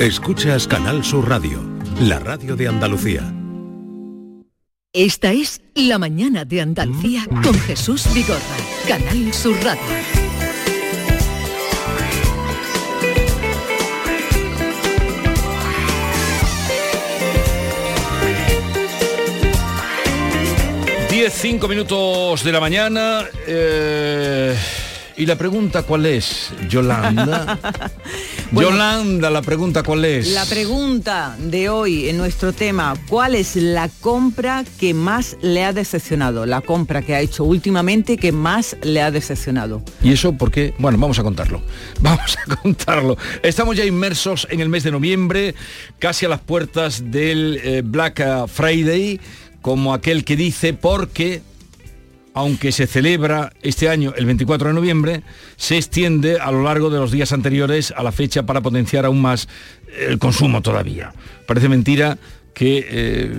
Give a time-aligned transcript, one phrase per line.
[0.00, 1.62] Escuchas Canal Sur Radio,
[2.00, 3.34] la radio de Andalucía.
[4.94, 8.40] Esta es La Mañana de Andalucía con Jesús Vigorra,
[8.88, 9.82] Canal Sur Radio.
[21.10, 23.26] Diez, cinco minutos de la mañana.
[23.46, 24.56] eh,
[25.20, 27.58] y la pregunta cuál es, Yolanda.
[28.52, 30.32] Yolanda, la pregunta cuál es.
[30.32, 35.72] La pregunta de hoy en nuestro tema, ¿cuál es la compra que más le ha
[35.72, 36.46] decepcionado?
[36.46, 39.82] La compra que ha hecho últimamente que más le ha decepcionado.
[40.02, 40.74] ¿Y eso por qué?
[40.78, 41.62] Bueno, vamos a contarlo.
[42.00, 43.16] Vamos a contarlo.
[43.42, 45.54] Estamos ya inmersos en el mes de noviembre,
[45.98, 49.20] casi a las puertas del eh, Black Friday,
[49.62, 51.42] como aquel que dice, porque
[52.34, 55.22] aunque se celebra este año el 24 de noviembre,
[55.56, 59.20] se extiende a lo largo de los días anteriores a la fecha para potenciar aún
[59.20, 59.48] más
[59.98, 61.12] el consumo todavía.
[61.46, 62.18] Parece mentira
[62.54, 63.32] que, eh,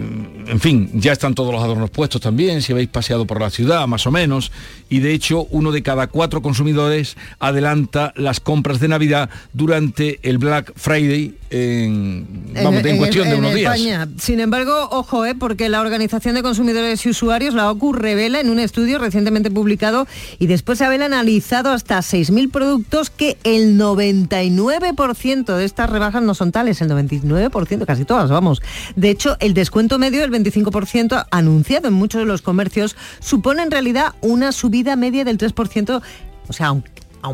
[0.47, 3.87] en fin, ya están todos los adornos puestos también, si habéis paseado por la ciudad,
[3.87, 4.51] más o menos,
[4.89, 10.37] y de hecho uno de cada cuatro consumidores adelanta las compras de Navidad durante el
[10.37, 13.75] Black Friday en, vamos, en, cuestión de unos días.
[13.75, 14.07] España.
[14.17, 18.49] Sin embargo, ojo, eh, porque la Organización de Consumidores y Usuarios, la OCU, revela en
[18.49, 20.07] un estudio recientemente publicado
[20.39, 26.33] y después de haber analizado hasta 6.000 productos que el 99% de estas rebajas no
[26.33, 28.61] son tales, el 99%, casi todas, vamos.
[29.01, 33.71] De hecho, el descuento medio del 25% anunciado en muchos de los comercios supone en
[33.71, 36.03] realidad una subida media del 3%,
[36.47, 36.83] o sea, aún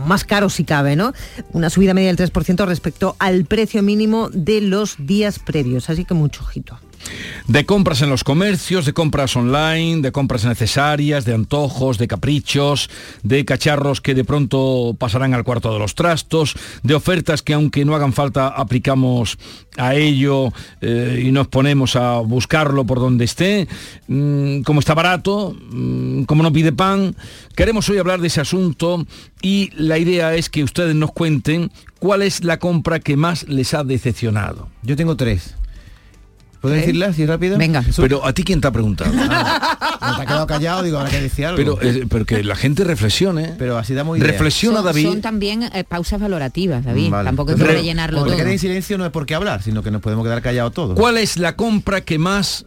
[0.08, 1.12] más caro si cabe, ¿no?
[1.52, 6.14] Una subida media del 3% respecto al precio mínimo de los días previos, así que
[6.14, 6.80] mucho ojito.
[7.48, 12.90] De compras en los comercios, de compras online, de compras necesarias, de antojos, de caprichos,
[13.24, 17.86] de cacharros que de pronto pasarán al cuarto de los trastos, de ofertas que aunque
[17.86, 19.38] no hagan falta aplicamos
[19.78, 23.68] a ello eh, y nos ponemos a buscarlo por donde esté,
[24.08, 27.16] mm, como está barato, mm, como no pide pan.
[27.56, 29.06] Queremos hoy hablar de ese asunto
[29.42, 33.74] y la idea es que ustedes nos cuenten cuál es la compra que más les
[33.74, 34.70] ha decepcionado.
[34.84, 35.56] Yo tengo tres.
[36.62, 37.58] ¿Puedo decirla así rápido?
[37.58, 37.84] Venga.
[37.96, 39.12] Pero a ti quién te ha preguntado.
[40.00, 41.58] Ah, te ha quedado callado, digo, ahora que decía algo.
[41.58, 43.56] Pero, eh, pero que la gente reflexione.
[43.58, 44.28] Pero así damos idea.
[44.28, 45.06] Reflexiona, son, David.
[45.08, 47.10] son también eh, pausas valorativas, David.
[47.10, 47.26] Vale.
[47.26, 48.44] Tampoco que rellenarlo Porque todo.
[48.44, 50.96] quede en silencio no es por qué hablar, sino que nos podemos quedar callados todos.
[50.96, 52.66] ¿Cuál es la compra que más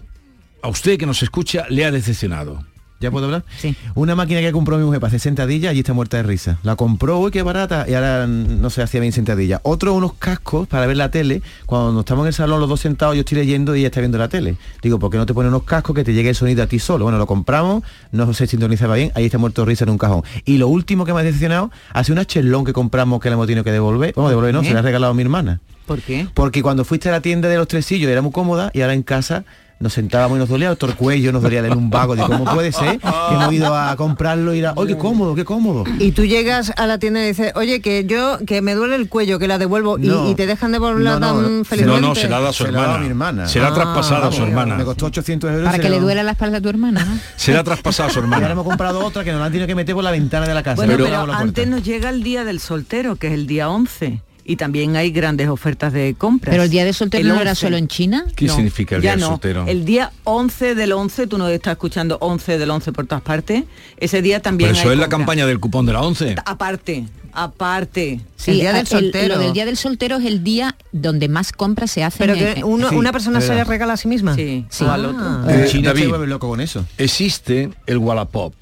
[0.61, 2.65] a usted que nos escucha le ha decepcionado?
[3.01, 3.45] ¿Ya puedo hablar?
[3.57, 3.75] Sí.
[3.95, 6.59] Una máquina que compró mi mujer para hacer sentadillas, allí está muerta de risa.
[6.63, 9.59] La compró, uy, qué barata, y ahora no se hacía bien sentadillas.
[9.63, 11.41] Otro, unos cascos para ver la tele.
[11.65, 14.19] Cuando estamos en el salón los dos sentados, yo estoy leyendo y ella está viendo
[14.19, 14.57] la tele.
[14.83, 16.79] Digo, ¿por qué no te pones unos cascos que te llegue el sonido a ti
[16.79, 17.05] solo?
[17.05, 20.23] Bueno, lo compramos, no se sintonizaba bien, ahí está muerto de risa en un cajón.
[20.45, 23.47] Y lo último que me ha decepcionado, hace una chelón que compramos que le hemos
[23.47, 24.13] tenido que devolver.
[24.15, 24.69] Vamos, devolver no, qué?
[24.69, 25.61] se la ha regalado a mi hermana.
[25.87, 26.29] ¿Por qué?
[26.35, 29.03] Porque cuando fuiste a la tienda de los tresillos era muy cómoda y ahora en
[29.03, 29.47] casa
[29.81, 32.15] nos sentábamos y nos dolía el cuello, nos dolía el lumbago.
[32.15, 35.47] Digo, ¿cómo puede ser que hemos ido a comprarlo y era, oye, qué cómodo, qué
[35.47, 35.85] cómodo?
[35.99, 39.09] Y tú llegas a la tienda y dices, oye, que yo, que me duele el
[39.09, 40.31] cuello, que la devuelvo, y- No.
[40.31, 42.01] y, te dejan devolverla No, no, tan felizmente.
[42.03, 42.99] No, no, se la da a su Se la da hermana.
[42.99, 43.49] a mi hermana.
[43.49, 44.77] Será Ah, traspasada a su hermana.
[44.77, 45.65] Me costó 800 euros.
[45.65, 47.19] Para se que le lo- duele la espalda a tu hermana, ¿no?
[47.37, 48.53] Será traspasada a su Y ahora hermana.
[48.53, 50.63] hemos comprado otra que nos la han tenido que meter por la ventana de la
[50.63, 50.77] casa.
[50.77, 54.21] Bueno, Pero- antes nos llega el día del soltero, que es el día 11.
[54.51, 56.51] Y también hay grandes ofertas de compras.
[56.53, 57.61] Pero el día de soltero El no era 11.
[57.61, 58.25] solo en China.
[58.35, 59.29] ¿Qué No, significa el día no.
[59.29, 59.65] soltero?
[59.69, 63.63] El día 11 del 11, tú no estás escuchando 11 del 11 por todas partes.
[63.99, 66.35] Ese día también Pero eso hay es la campaña del cupón de la 11.
[66.45, 68.21] Aparte, aparte.
[68.35, 69.35] Sí, El día del el- soltero.
[69.37, 72.27] lo del día del soltero es el día donde más compras se hacen.
[72.27, 74.35] Pero que en- uno- Sí, una persona se le regala a sí misma.
[74.35, 74.83] Sí, Sí.
[74.83, 75.23] o al otro.
[75.23, 75.45] Ah.
[75.49, 76.03] En Eh, China David.
[76.03, 76.85] se vuelve loco con eso.
[76.99, 78.53] Existe el Wallapop.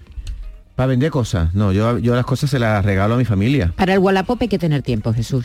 [0.76, 1.54] Para vender cosas.
[1.54, 3.72] No, yo, yo las cosas se las regalo a mi familia.
[3.74, 5.44] Para el Wallapop hay que tener tiempo, Jesús.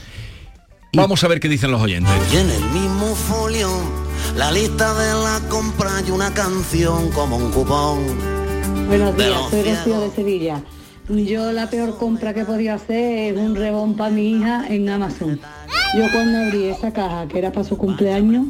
[0.96, 2.12] Vamos a ver qué dicen los oyentes.
[2.32, 3.70] Y en el mismo folio,
[4.38, 8.00] la lista de la compra y una canción como un cupón.
[8.88, 9.64] Buenos días, soy.
[9.64, 10.62] Rocío de Sevilla.
[11.10, 14.88] Yo la peor compra que he podido hacer es un rebón para mi hija en
[14.90, 15.40] Amazon.
[15.98, 18.48] Yo cuando abrí esa caja que era para su cumpleaños,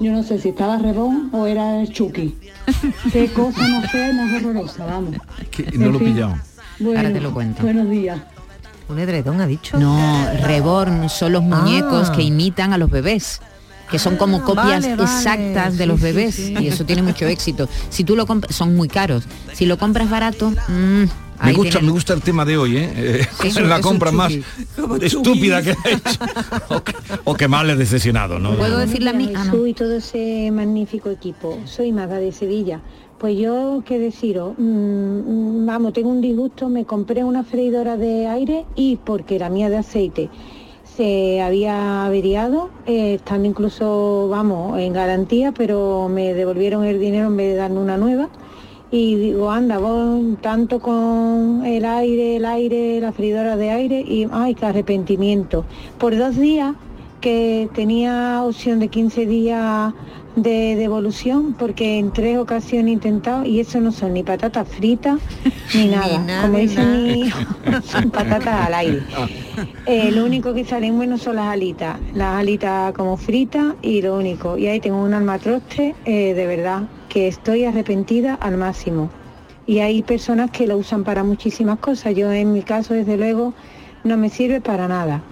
[0.00, 2.34] yo no sé si estaba rebón o era el Chucky.
[3.12, 5.16] Qué cosa más fea, más horrorosa, vamos.
[5.50, 6.14] Que no En lo he fin.
[6.14, 6.36] pillado.
[6.80, 7.62] Bueno, Ahora te lo cuento.
[7.62, 8.18] Buenos días.
[8.92, 9.78] Un edredón ha dicho.
[9.78, 12.12] No, Reborn son los muñecos Ah.
[12.14, 13.40] que imitan a los bebés
[13.90, 15.02] que son como Ah, copias vale, vale.
[15.02, 16.54] exactas de Sí, los sí, bebés sí.
[16.58, 17.68] y eso tiene mucho éxito.
[17.90, 19.24] Si tú lo compras, son muy caros.
[19.52, 21.04] Si lo compras barato, mm,
[21.44, 22.92] Me gusta, tienes- me gusta el tema de hoy, ¿eh?
[22.96, 24.32] Eh, es la es compra más
[25.00, 26.18] estúpida que ha hecho.
[26.70, 26.94] o, que,
[27.24, 28.54] o que más le ha decepcionado, ¿no?
[28.56, 29.30] ¿Puedo decirle a mí?
[29.36, 29.66] Ah, no.
[29.66, 31.58] Y todo ese magnífico equipo.
[31.66, 32.80] Soy Maga de Sevilla.
[33.22, 38.64] Pues yo, qué deciros, Mm, vamos, tengo un disgusto, me compré una freidora de aire
[38.74, 40.28] y porque era mía de aceite.
[40.96, 47.36] se había averiado, eh, estando incluso, vamos, en garantía, pero me devolvieron el dinero en
[47.36, 48.28] vez de darme una nueva.
[48.90, 54.26] Y digo, anda, vos tanto con el aire, el aire, la freidora de aire y,
[54.32, 55.64] ay, qué arrepentimiento.
[55.98, 56.74] Por dos días
[57.20, 59.94] que tenía opción de 15 días
[60.36, 65.18] de devolución porque en tres ocasiones he intentado y eso no son ni patatas fritas
[65.74, 66.18] ni nada.
[66.20, 66.96] nada, Como dice nada.
[66.96, 67.38] mi hijo,
[67.84, 69.02] son patatas al aire.
[69.86, 74.16] Eh, lo único que salen buenos son las alitas, las alitas como fritas y lo
[74.16, 74.56] único.
[74.56, 79.10] Y ahí tengo un almatroste eh, de verdad que estoy arrepentida al máximo.
[79.66, 82.14] Y hay personas que lo usan para muchísimas cosas.
[82.14, 83.54] Yo en mi caso desde luego
[84.02, 85.22] no me sirve para nada.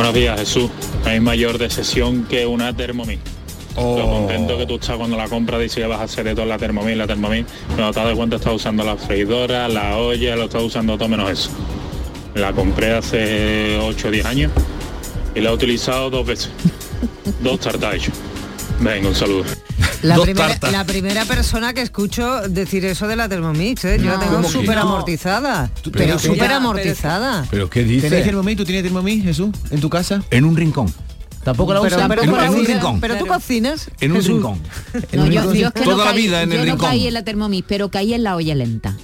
[0.00, 0.70] Buenos días, Jesús.
[1.04, 3.20] Hay mayor de sesión que una Thermomix.
[3.76, 6.46] Lo contento que tú estás cuando la compras dice que vas a hacer de todo
[6.46, 7.46] la Thermomix, la Thermomix.
[7.66, 11.30] Cuando te das cuenta estás usando la freidora, la olla, lo estás usando todo menos
[11.30, 11.50] eso.
[12.34, 14.52] La compré hace 8 o 10 años
[15.34, 16.50] y la he utilizado dos veces.
[17.42, 18.10] dos tartas.
[18.80, 19.44] Venga, un saludo.
[20.02, 23.98] La primera, la primera persona que escucho decir eso de la Thermomix, ¿eh?
[24.02, 25.70] yo la tengo súper amortizada.
[25.92, 27.46] Pero súper amortizada.
[27.50, 28.08] ¿Pero qué dice?
[28.08, 28.56] ¿Tenéis Thermomix?
[28.56, 30.22] ¿Tú tienes Thermomix, Jesús, en tu casa?
[30.30, 30.92] En un rincón.
[31.44, 32.08] Tampoco la Pero- usas.
[32.08, 33.00] pero En- un rincón.
[33.00, 33.90] Pero tú cocinas.
[34.00, 34.32] En un Jesús.
[34.36, 34.58] rincón.
[35.12, 36.88] No, yo, yo es que Toda no la caí- vida en yo el no rincón.
[36.90, 38.94] caí en la Thermomix, pero caí en la olla lenta.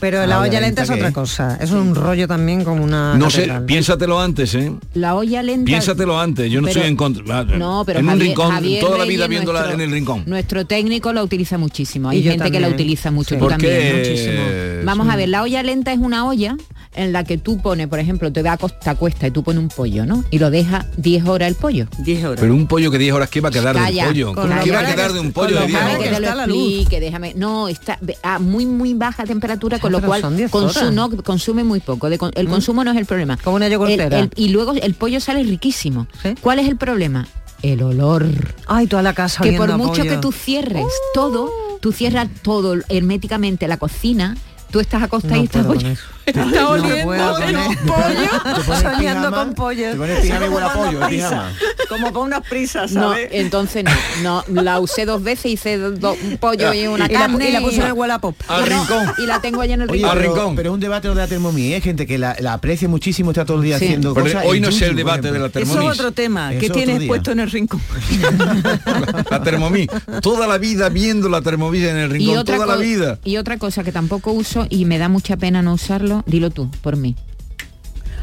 [0.00, 1.58] Pero la olla lenta es otra cosa.
[1.60, 3.14] Es un rollo también como una.
[3.16, 3.64] No sé, catedral.
[3.66, 4.72] piénsatelo antes, ¿eh?
[4.94, 5.66] La olla lenta.
[5.66, 7.44] Piénsatelo antes, yo no Pero- estoy en contra.
[7.44, 10.22] No, pero en un Javier- rincón, Javier toda la vida viéndola nuestro- en el rincón.
[10.26, 12.08] Nuestro técnico la utiliza muchísimo.
[12.08, 13.30] Hay Y gente que la utiliza mucho.
[13.30, 13.34] Sí.
[13.36, 13.94] tú ¿Por también, qué?
[13.98, 14.42] muchísimo.
[14.84, 16.56] Vamos a ver, la olla lenta es una olla
[16.94, 19.62] en la que tú pones, por ejemplo, te va a costa cuesta y tú pones
[19.62, 20.24] un pollo, ¿no?
[20.30, 21.86] Y lo dejas 10 horas el pollo.
[21.98, 22.40] 10 horas.
[22.40, 24.34] Pero un pollo que 10 horas, ¿qué va a quedar de Calla, un pollo?
[24.34, 26.02] con ¿Qué va a quedar que- de un pollo lo de 10 cara horas?
[26.02, 27.34] que te lo explique, déjame.
[27.36, 30.92] No, está a muy muy baja temperatura, con lo cual son 10 consu- horas.
[30.92, 32.08] no, consume muy poco.
[32.10, 33.36] De el consumo no es el problema.
[33.36, 34.18] Como una yogurtera.
[34.18, 36.06] El- el- y luego el pollo sale riquísimo.
[36.22, 36.34] ¿Sí?
[36.40, 37.26] ¿Cuál es el problema?
[37.62, 38.24] El olor.
[38.66, 40.04] Ay, toda la casa que por mucho pollo.
[40.10, 41.50] que tú cierres todo,
[41.80, 44.36] tú cierras todo herméticamente la cocina,
[44.70, 45.66] tú estás acostada No y estás
[46.34, 46.54] con.
[46.54, 49.90] Está oliendo con el Soñando con pollo.
[49.90, 51.28] Te pones pijama y huele a pollo, el prisa.
[51.28, 51.52] pijama.
[51.88, 52.92] Como para unas prisas,
[53.32, 53.84] entonces
[54.22, 57.48] no, no, la usé dos veces, hice do- un pollo y una Y la, carne
[57.48, 58.36] y la puso en el Wallapop.
[58.48, 59.12] Al y no, rincón.
[59.18, 60.10] y la tengo allá en el Oye, rincón.
[60.12, 60.56] Al pero, rincón.
[60.56, 63.44] pero es un debate de la Thermomix, hay gente que la, la aprecia muchísimo, está
[63.44, 63.86] todo el día Sí.
[63.86, 64.44] haciendo Pero cosas.
[64.46, 65.72] hoy no es el debate de la ejemplo.
[65.80, 67.80] Eso es otro tema otro tienes puesto en el rincón.
[69.30, 69.92] La Thermomix.
[70.22, 73.18] Toda la vida viendo la Thermomix en el Y rincón, otra, toda la vida.
[73.24, 76.70] y otra cosa que tampoco uso y me da mucha pena no usarlo, dilo tú,
[76.82, 77.16] por mí.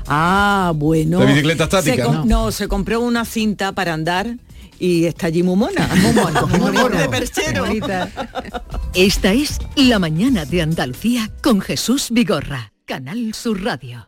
[0.08, 1.20] Ah, bueno.
[1.20, 2.26] La bicicleta estática, Se ¿no?
[2.26, 4.38] no, se compró una cinta para andar
[4.80, 5.88] y está allí muy mona.
[6.02, 6.42] Muy mona.
[6.46, 7.02] muy bonita.
[7.02, 7.66] de perchero.
[8.94, 14.08] Esta es La mañana de Andalucía con Jesús Vigorra, Canal Sur Radio.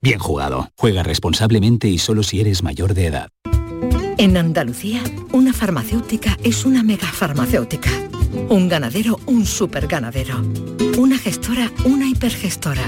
[0.00, 0.70] bien jugado.
[0.76, 3.28] Juega responsablemente y solo si eres mayor de edad.
[4.18, 5.02] En Andalucía,
[5.32, 7.90] una farmacéutica es una megafarmacéutica.
[8.48, 10.42] Un ganadero, un superganadero.
[10.98, 12.84] Una gestora, una hipergestora.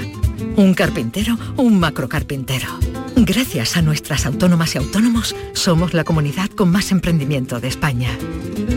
[0.56, 2.68] Un carpintero, un macrocarpintero.
[3.16, 8.10] Gracias a nuestras autónomas y autónomos, somos la comunidad con más emprendimiento de España.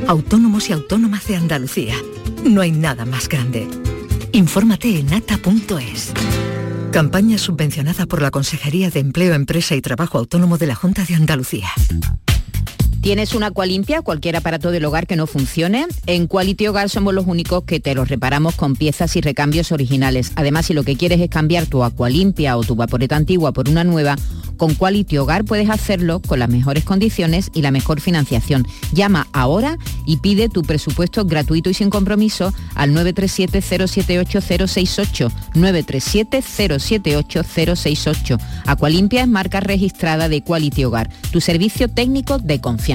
[0.08, 1.96] Autónomos y autónomas de Andalucía.
[2.44, 3.68] No hay nada más grande.
[4.32, 6.14] Infórmate en ata.es.
[6.96, 11.16] Campaña subvencionada por la Consejería de Empleo, Empresa y Trabajo Autónomo de la Junta de
[11.16, 11.68] Andalucía.
[13.06, 15.86] ¿Tienes una limpia cualquier aparato del hogar que no funcione?
[16.08, 20.32] En Quality Hogar somos los únicos que te los reparamos con piezas y recambios originales.
[20.36, 23.84] Además, si lo que quieres es cambiar tu limpia o tu vaporeta antigua por una
[23.84, 24.16] nueva,
[24.58, 28.66] con Quality Hogar puedes hacerlo con las mejores condiciones y la mejor financiación.
[28.92, 35.32] Llama ahora y pide tu presupuesto gratuito y sin compromiso al 937-078-068.
[35.54, 38.40] 937-078-068.
[38.66, 42.95] Aqualimpia es marca registrada de Quality Hogar, tu servicio técnico de confianza.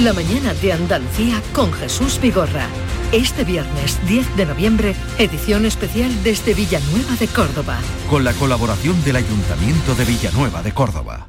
[0.00, 2.66] La mañana de Andalucía con Jesús Vigorra.
[3.12, 7.78] Este viernes 10 de noviembre, edición especial desde Villanueva de Córdoba.
[8.10, 11.28] Con la colaboración del Ayuntamiento de Villanueva de Córdoba.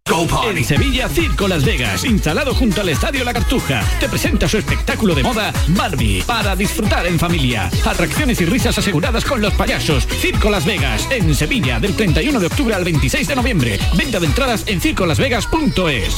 [0.05, 5.15] En Sevilla, Circo Las Vegas, instalado junto al Estadio La Cartuja, te presenta su espectáculo
[5.15, 7.71] de moda Barbie, para disfrutar en familia.
[7.85, 10.05] Atracciones y risas aseguradas con los payasos.
[10.05, 13.79] Circo Las Vegas, en Sevilla, del 31 de octubre al 26 de noviembre.
[13.95, 16.17] Venta de entradas en circolasvegas.es.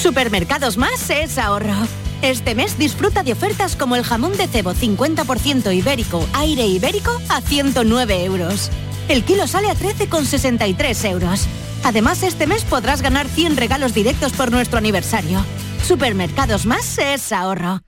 [0.00, 1.74] Supermercados Más es ahorro.
[2.22, 7.40] Este mes disfruta de ofertas como el jamón de cebo 50% ibérico, aire ibérico a
[7.40, 8.70] 109 euros.
[9.08, 11.46] El kilo sale a 13,63 euros.
[11.84, 15.44] Además, este mes podrás ganar 100 regalos directos por nuestro aniversario.
[15.82, 17.80] Supermercados Más es ahorro.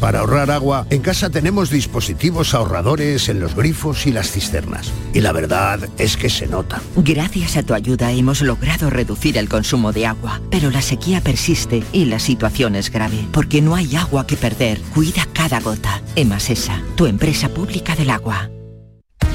[0.00, 4.90] Para ahorrar agua, en casa tenemos dispositivos ahorradores en los grifos y las cisternas.
[5.12, 6.80] Y la verdad es que se nota.
[6.96, 11.84] Gracias a tu ayuda hemos logrado reducir el consumo de agua, pero la sequía persiste
[11.92, 14.80] y la situación es grave, porque no hay agua que perder.
[14.94, 16.00] Cuida cada gota.
[16.16, 18.50] Emasesa, tu empresa pública del agua.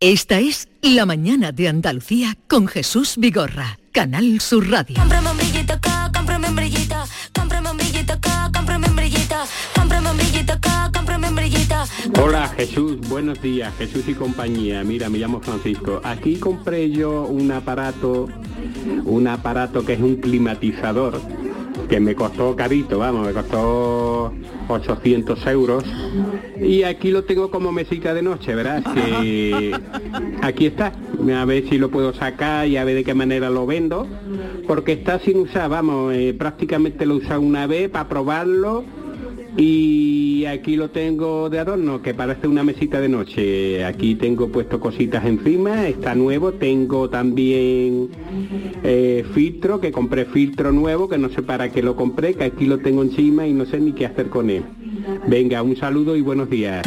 [0.00, 4.94] Esta es La Mañana de Andalucía con Jesús Vigorra, Canal Sur Radio.
[4.94, 6.96] Cómprame un brillito acá, cómprame un brillito,
[7.34, 9.36] cómprame un brillito acá, cómprame un brillito,
[9.74, 11.76] cómprame un brillito acá, cómprame un brillito.
[12.22, 14.84] Hola Jesús, buenos días, Jesús y compañía.
[14.84, 16.02] Mira, me llamo Francisco.
[16.04, 18.28] Aquí compré yo un aparato,
[19.06, 21.22] un aparato que es un climatizador,
[21.88, 24.32] que me costó carito, vamos, me costó
[24.68, 25.84] 800 euros.
[26.60, 29.78] Y aquí lo tengo como mesita de noche, verás que
[30.42, 30.92] aquí está.
[31.34, 34.06] A ver si lo puedo sacar y a ver de qué manera lo vendo.
[34.66, 38.84] Porque está sin usar, vamos, eh, prácticamente lo he usado una vez para probarlo
[39.56, 43.84] y aquí lo tengo de adorno, que parece una mesita de noche.
[43.84, 46.52] Aquí tengo puesto cositas encima, está nuevo.
[46.52, 48.10] Tengo también
[48.82, 52.66] eh, filtro, que compré filtro nuevo, que no sé para qué lo compré, que aquí
[52.66, 54.64] lo tengo encima y no sé ni qué hacer con él.
[55.26, 56.84] Venga, un saludo y buenos días.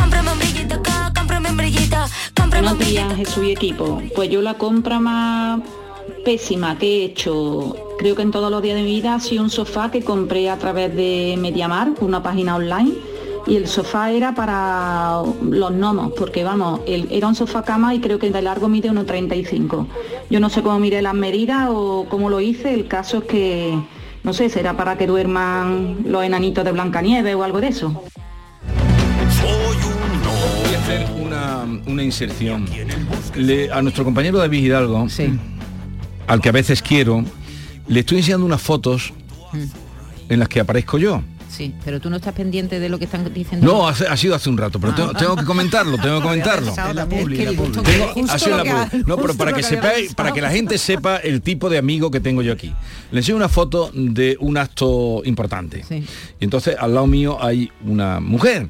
[2.52, 3.16] Buenos días.
[3.16, 4.02] Jesús y equipo.
[4.16, 5.62] Pues yo la compra más
[6.24, 9.44] pésima que he hecho, creo que en todos los días de mi vida, ha sido
[9.44, 12.92] un sofá que compré a través de Mediamar, una página online.
[13.48, 18.00] Y el sofá era para los gnomos, porque vamos, el- era un sofá cama y
[18.00, 19.88] creo que de largo mide 1,35.
[20.30, 23.74] Yo no sé cómo miré las medidas o cómo lo hice, el caso es que,
[24.24, 28.04] no sé, será para que duerman los enanitos de Blancanieves o algo de eso.
[29.42, 32.66] Voy a hacer una, una inserción.
[33.36, 35.08] Le- a nuestro compañero David Hidalgo,
[36.29, 37.25] al que a veces quiero,
[37.88, 39.12] le estoy enseñando unas fotos
[40.29, 41.24] en las que aparezco yo.
[41.50, 43.65] Sí, pero tú no estás pendiente de lo que están diciendo.
[43.65, 46.71] No, ha, ha sido hace un rato, pero tengo, tengo que comentarlo, tengo que comentarlo.
[49.07, 52.19] No, pero para que sepáis, para que la gente sepa el tipo de amigo que
[52.19, 52.71] tengo yo aquí.
[53.12, 55.83] Le enseño una foto de un acto importante.
[56.39, 58.69] Y entonces al lado mío hay una mujer.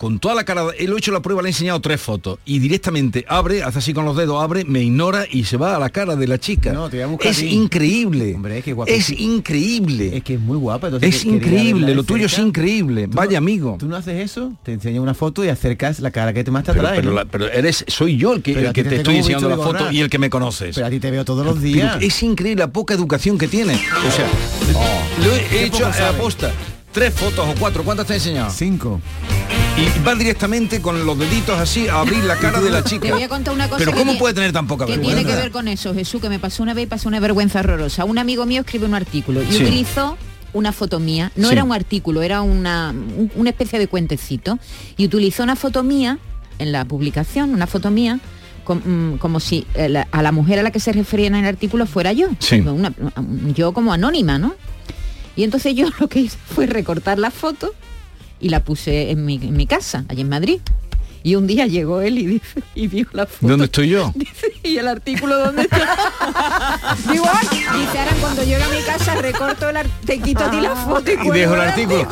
[0.00, 2.38] Con toda la cara, él lo ha hecho la prueba, le he enseñado tres fotos
[2.46, 5.78] y directamente abre, hace así con los dedos, abre, me ignora y se va a
[5.78, 6.72] la cara de la chica.
[6.72, 7.48] buscar es a ti.
[7.48, 8.34] increíble.
[8.56, 10.16] es que es increíble.
[10.16, 10.86] Es que es muy guapa.
[10.86, 13.08] entonces Es increíble, lo tuyo es increíble.
[13.08, 13.76] Vaya no- amigo.
[13.78, 16.64] Tú no haces eso, te enseño una foto y acercas la cara que te más
[16.64, 17.00] te Pero, atrae.
[17.00, 17.16] pero ¿no?
[17.16, 19.72] la- pero eres, soy yo el que, el que te, te estoy enseñando la foto
[19.80, 19.92] borrar.
[19.94, 20.76] y el que me conoces.
[20.76, 21.98] Pero a ti te veo todos los Pero días.
[22.00, 23.74] es increíble la poca educación que tiene.
[23.74, 24.26] O sea,
[25.22, 26.52] lo he hecho a aposta.
[26.90, 28.50] Tres fotos o cuatro, ¿cuántas te he enseñado?
[28.50, 29.00] Cinco.
[29.80, 33.06] Y va directamente con los deditos así a abrir la cara de la chica.
[33.06, 35.16] Te voy a contar una cosa Pero ¿cómo puede tener tan poca que vergüenza?
[35.16, 37.60] tiene que ver con eso, Jesús, que me pasó una vez y pasó una vergüenza
[37.60, 38.04] horrorosa.
[38.04, 39.62] Un amigo mío escribe un artículo y Sí.
[39.62, 40.18] utilizó
[40.52, 41.54] una foto mía, no Sí.
[41.54, 44.58] era un artículo, era una, un- una especie de cuentecito,
[44.98, 46.18] y utilizó una foto mía
[46.58, 48.18] en la publicación, una foto mía,
[48.68, 51.86] mm, como si eh, a la mujer a la que se refería en el artículo
[51.86, 52.28] fuera yo.
[52.40, 52.60] Sí.
[52.60, 52.92] Una-
[53.54, 54.54] yo como anónima, ¿no?
[55.36, 57.72] Y entonces yo lo que hice fue recortar la foto
[58.40, 60.60] y la puse en mi, en mi casa, allí en Madrid.
[61.22, 63.48] Y un día llegó él y dice, y vio la foto.
[63.48, 64.10] ¿Dónde estoy yo?
[64.16, 65.96] Dice, y el artículo dónde está.
[67.12, 70.60] Digo, "Ay", dice, ahora cuando llegue a mi casa recorto el te quito a ti
[70.60, 72.08] la foto y, Y dejo el artículo.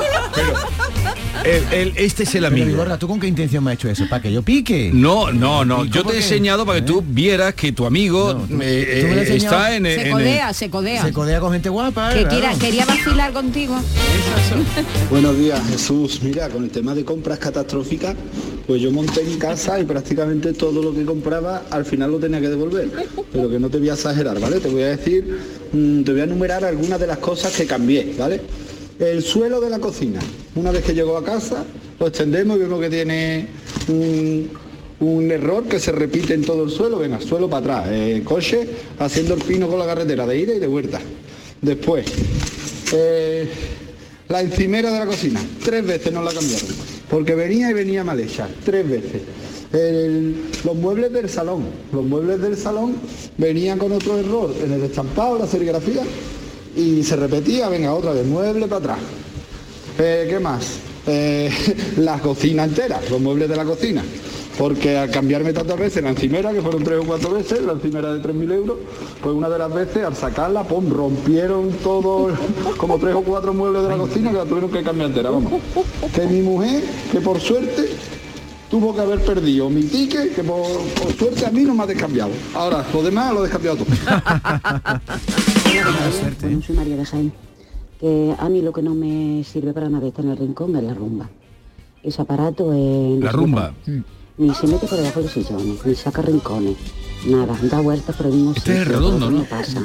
[1.45, 2.67] El- el- este es el Pero, amigo.
[2.67, 4.05] Vigorra, ¿tú con qué intención me has hecho eso?
[4.11, 4.91] ¿Para que yo pique?
[4.93, 5.85] No, no, no.
[5.85, 8.99] ¿Y Yo te he enseñado para que tú vieras que tu amigo No, tú- eh,
[9.03, 11.03] tú me lo eh, está en, Se en el- codea, se codea.
[11.05, 12.27] Se codea con gente guapa, que ¿eh?
[12.29, 13.79] quiera- quería vacilar contigo.
[15.11, 16.21] Buenos días, Jesús.
[16.23, 18.15] Mira, con el tema de compras catastróficas,
[18.69, 22.39] pues yo monté mi casa y prácticamente todo lo que compraba al final lo tenía
[22.39, 22.91] que devolver.
[23.33, 24.61] Pero que no te voy a exagerar, ¿vale?
[24.61, 25.39] Te voy a decir,
[25.73, 28.43] mm, te voy a enumerar algunas de las cosas que cambié, ¿vale?
[28.99, 30.21] El suelo de la cocina.
[30.55, 31.65] Una vez que llegó a casa,
[31.99, 33.47] lo extendemos y vemos que tiene
[33.89, 36.99] un, error que se repite en todo el suelo.
[36.99, 37.89] Venga, suelo para atrás.
[37.91, 41.01] Eh, coche haciendo el pino con la carretera de ida y de vuelta.
[41.63, 42.05] Después,
[42.93, 43.49] eh,
[44.29, 48.21] la encimera de la cocina, tres veces nos la cambiaron, porque venía y venía mal
[48.21, 49.23] hecha, tres veces.
[50.65, 52.97] Los muebles del salón, los muebles del salón
[53.37, 56.03] venían con otro error en el estampado, la serigrafía,
[56.77, 58.99] y se repetía, venga, otra vez, mueble para atrás.
[59.99, 60.79] Eh, ¿Qué más?
[61.07, 61.51] Eh,
[61.99, 64.03] la cocina entera, los muebles de la cocina.
[64.59, 68.13] Porque al cambiarme tantas veces la encimera, que fueron tres o cuatro veces, la encimera
[68.13, 68.79] de 3.000 euros,
[69.23, 72.31] pues una de las veces al sacarla, pum, rompieron todo,
[72.77, 75.53] como tres o cuatro muebles de la cocina que la tuvieron que cambiar entera, vamos.
[76.13, 77.89] Que mi mujer, que por suerte,
[78.69, 80.67] tuvo que haber perdido mi ticket, que por,
[81.01, 82.31] por suerte a mí no me ha descambiado.
[82.53, 83.85] Ahora, lo demás lo he descambiado tú.
[86.43, 87.33] Bueno, soy María de Jaén.
[88.01, 90.83] Que a mí lo que no me sirve para nada estar en el rincón es
[90.83, 91.29] la rumba.
[92.03, 93.21] Ese aparato es...
[93.21, 93.75] La rumba.
[94.39, 96.77] Ni se mete por debajo de los sillones, ni saca rincones,
[97.27, 99.43] nada, da vueltas por el mismo Este es redondo, ¿no?
[99.45, 99.83] pasa.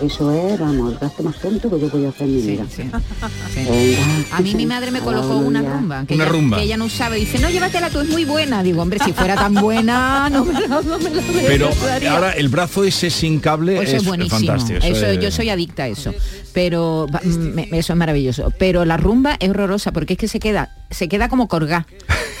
[0.00, 2.64] Eso es, vamos, el gasto más tonto que yo voy a hacer en mi vida.
[3.54, 3.98] Venga,
[4.32, 6.56] A mí mi madre me colocó una rumba, que, Una ella, rumba.
[6.56, 7.14] que ella no usaba.
[7.14, 8.64] Dice, no, llévatela tú, es muy buena.
[8.64, 12.14] Digo, hombre, si fuera tan buena, no me la, no me la Pero daría.
[12.14, 14.38] ahora el brazo ese sin cable Eso es, es buenísimo.
[14.38, 14.80] fantástico.
[14.82, 16.12] Eso, es- yo soy adicta a eso.
[16.52, 17.06] Pero
[17.54, 18.52] me- eso es maravilloso.
[18.58, 21.86] Pero la rumba es horrorosa porque es que se queda, se queda como colgada.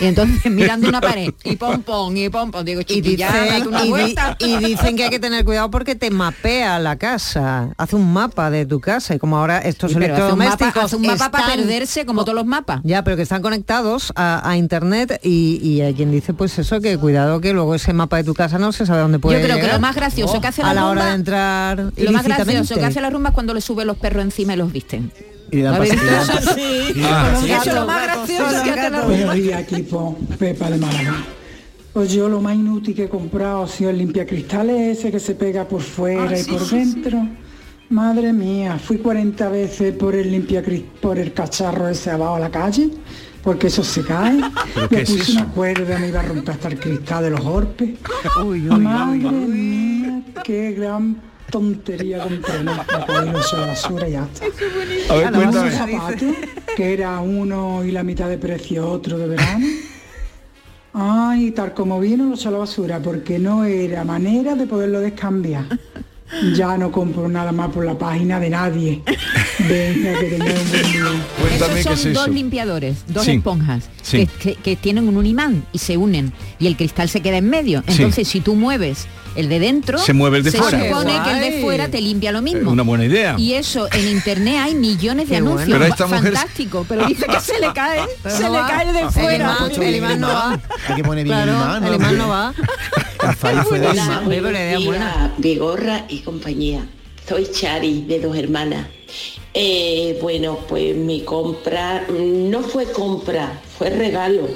[0.00, 2.64] Y entonces mirando una pared y pom pom y pom pom.
[2.64, 4.36] Digo, Y chiqui, ya, date dicen, una y di- vuelta.
[4.38, 8.50] y dicen que hay que tener cuidado porque te mapea la casa, hace un mapa
[8.50, 11.02] de tu casa y como ahora estos Sí, pero hace un mapa, electrodomésticos hace un
[11.06, 12.80] mapa para perderse como todos los mapas.
[12.84, 16.80] Ya, pero que están conectados a, a internet y, y hay quien dice pues eso,
[16.80, 19.44] que cuidado que luego ese mapa de tu casa no se sabe dónde puede Yo
[19.46, 22.24] creo que lo más gracioso que hace la a la hora de entrar Lo más
[22.24, 25.12] gracioso que hace la rumba es cuando le sube los perros encima y los visten.
[25.52, 26.54] Y le dan ¿Lo habéis pastillas.
[26.54, 27.02] Sí.
[27.04, 27.52] Ah, Sí.
[27.52, 31.14] Eso es lo más gracioso que Buenos días, equipo Pepa de Málaga.
[31.92, 35.34] Pues yo lo más inútil que he comprado ha sido el limpiacristales ese que se
[35.34, 37.28] pega por fuera Ah, y sí, por sí, dentro.
[37.90, 40.64] Madre mía, fui 40 veces por el
[41.02, 42.88] por el cacharro ese abajo a la calle,
[43.42, 44.40] porque eso se cae.
[44.74, 47.30] ¿Pero qué Le es puse una cuerda, me iba a romper hasta el cristal de
[47.30, 47.90] los golpes.
[48.70, 51.20] Madre mía, qué gran
[51.52, 54.46] tontería a la basura y ya está.
[55.12, 55.68] A ver, Además, cuéntame.
[55.68, 56.26] un zapato,
[56.76, 59.66] que era uno y la mitad de precio otro de verano.
[60.94, 65.00] Ay, tal como vino lo echó a la basura, porque no era manera de poderlo
[65.00, 65.64] descambiar.
[66.54, 69.02] Ya no compro nada más por la página de nadie.
[69.68, 70.92] Venga, que tengáis un buen
[71.58, 71.78] día.
[71.80, 73.32] Esos son dos limpiadores, dos Sí.
[73.32, 74.26] esponjas Sí.
[74.26, 77.50] Que, que- que tienen un imán y se unen y el cristal se queda en
[77.50, 77.82] medio.
[77.86, 77.96] Sí.
[77.96, 80.78] Entonces, si tú mueves el de dentro, Se mueve el de fuera.
[80.80, 82.70] Se supone que el de fuera te limpia lo mismo.
[82.70, 83.34] Eh, una buena idea.
[83.38, 85.56] Y eso en internet hay millones de Qué bueno.
[85.60, 85.78] anuncios.
[85.78, 88.66] Pero esta mujer- fantástico, pero dice que se le cae, Pero se no le va.
[88.68, 89.56] cae el de El fuera.
[89.60, 90.60] imán- el imán no va.
[90.88, 91.84] Hay que poner bien Claro, el imán.
[91.86, 92.54] el imán no va.
[95.38, 96.86] Vigorra y compañía.
[97.28, 98.86] Soy Chari, de dos hermanas.
[99.54, 104.48] Eh, bueno, pues mi compra no fue compra, fue regalo.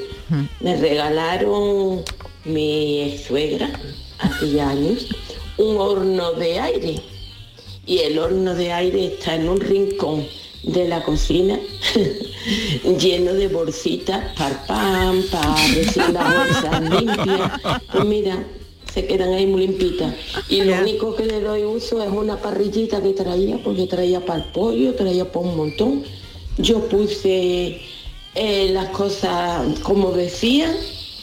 [0.60, 2.02] Me regalaron
[2.44, 3.68] mi ex suegra
[4.18, 5.08] hace ya años
[5.58, 7.02] un horno de aire.
[7.86, 10.26] Y el horno de aire está en un rincón
[10.64, 11.58] de la cocina
[12.98, 17.52] lleno de bolsitas para pan, para recién las bolsas limpias.
[17.92, 18.44] Pues mira,
[18.92, 20.14] se quedan ahí muy limpitas.
[20.48, 24.42] Y lo único que le doy uso es una parrillita que traía, porque traía para
[24.42, 26.04] el pollo, traía para un montón.
[26.58, 27.80] Yo puse
[28.34, 30.74] eh, las cosas como decían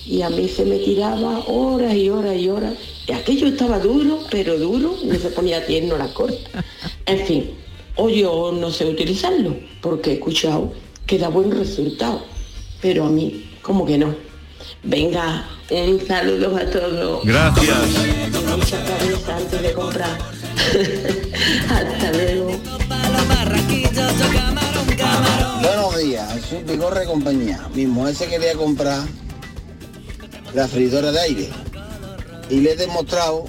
[0.06, 2.74] y a mí se me tiraba horas y horas y horas.
[3.08, 6.64] Y aquello estaba duro, pero duro, no se ponía tierno la corta.
[7.06, 7.52] En fin,
[7.96, 10.74] o yo no sé utilizarlo, porque he escuchado
[11.06, 12.24] que da buen resultado,
[12.82, 14.16] pero a mí como que no.
[14.84, 17.26] Venga, un saludo a todos.
[17.26, 17.78] Gracias.
[18.58, 20.18] Mucha cabeza antes de comprar.
[21.70, 22.52] Hasta luego.
[25.62, 27.68] Buenos días, soy Pigorre compañía.
[27.74, 29.04] Mi mujer se quería comprar
[30.54, 31.50] la freidora de aire
[32.50, 33.46] y le he demostrado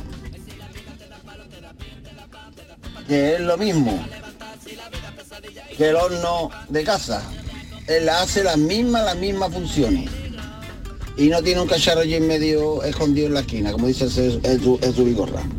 [3.06, 4.04] que es lo mismo
[5.76, 7.22] que el horno de casa.
[7.86, 10.08] Él hace las mismas, las mismas funciones.
[11.16, 15.04] Y no tiene un cacharro allí en medio escondido en la esquina, como dice su
[15.04, 15.42] bigorra.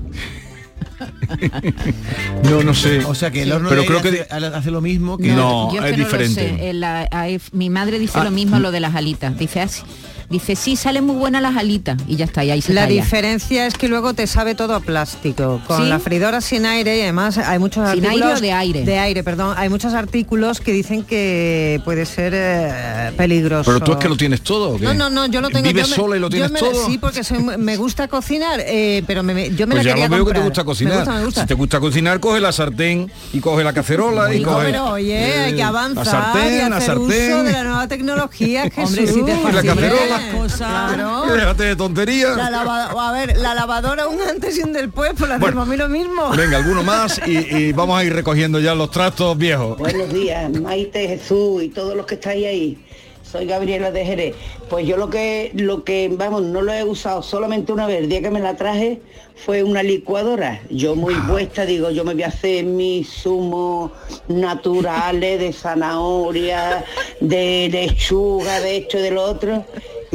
[2.43, 3.03] No, no sé.
[3.05, 5.27] O sea que el horno Pero de creo que hace, hace lo mismo que...
[5.33, 6.57] No, Yo es que no lo diferente.
[6.57, 6.73] sé.
[6.73, 9.37] La- hay- mi madre dice Ah, lo mismo lo de las alitas.
[9.37, 9.81] Dice así.
[10.29, 11.97] Dice, sí, salen muy buenas las alitas.
[12.07, 13.01] Y ya está, y ahí se La calla.
[13.01, 15.61] diferencia es que luego te sabe todo a plástico.
[15.67, 15.89] Con ¿Sí?
[15.89, 18.27] la freidora sin aire y además hay muchos ¿Sin artículos...
[18.27, 18.81] aire o de aire?
[18.83, 19.53] De aire, perdón.
[19.57, 23.69] Hay muchos artículos que dicen que puede ser eh, peligroso.
[23.71, 24.71] Pero tú es que lo tienes todo.
[24.71, 24.85] ¿o qué?
[24.85, 25.63] No, no, no, yo lo tengo.
[25.67, 26.85] ¿Vives yo me- sola y lo yo tienes me- todo?
[26.87, 30.07] Sí, porque soy me gusta cocinar, eh, pero me, yo me Pues la ya quería
[30.09, 30.43] lo veo que te comprar.
[30.45, 30.93] gusta cocinar.
[30.93, 31.41] Me gusta, me gusta.
[31.41, 34.65] Si te gusta cocinar, coge la sartén y coge la cacerola y Digo, coge...
[34.65, 37.45] pero oye, hay que eh, avanzar La sartén, y la hacer uso sartén.
[37.45, 39.15] de la nueva tecnología, Hombre, Jesús.
[39.15, 40.14] si te Y la cacerola.
[40.17, 40.57] Las cosas.
[40.93, 41.25] Claro.
[41.33, 42.35] Déjate de tonterías.
[42.37, 45.65] La lava- a ver, la lavadora un antes y un después, pues la Bueno.
[45.65, 46.29] mí lo mismo.
[46.31, 49.77] Venga, alguno más y, y vamos a ir recogiendo ya los trastos viejos.
[49.77, 52.77] Buenos días, Maite, Jesús y todos los que estáis ahí.
[53.23, 54.35] Soy Gabriela de Jerez.
[54.69, 57.99] Pues yo lo que, lo que, vamos, no lo he usado solamente una vez.
[57.99, 59.01] El día que me la traje
[59.45, 60.61] fue una licuadora.
[60.69, 63.91] Yo muy puesta, digo, yo me voy a hacer mis zumos
[64.29, 66.85] naturales de zanahoria,
[67.19, 69.65] de lechuga, de esto y de lo otro.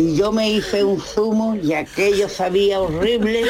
[0.00, 3.42] Y yo me hice un zumo y aquello sabía horrible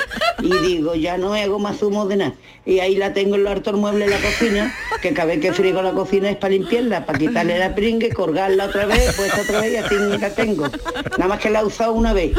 [0.42, 2.32] y digo, ya no hago más zumo de nada.
[2.66, 5.52] Y ahí la tengo en los hartos muebles de la cocina, que cada vez que
[5.52, 9.60] frigo la cocina es para limpiarla, para quitarle la pringue, colgarla otra vez, puesta otra
[9.60, 10.68] vez y así la tengo.
[11.12, 12.32] Nada más que la he usado una vez.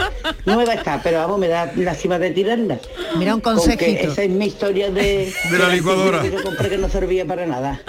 [0.45, 2.79] Nueva está, pero vamos, me da lástima de tirarla.
[3.17, 4.11] Mira, un consejito.
[4.11, 6.21] esa es mi historia de, De la licuadora.
[6.21, 7.81] que yo compré que no servía para nada.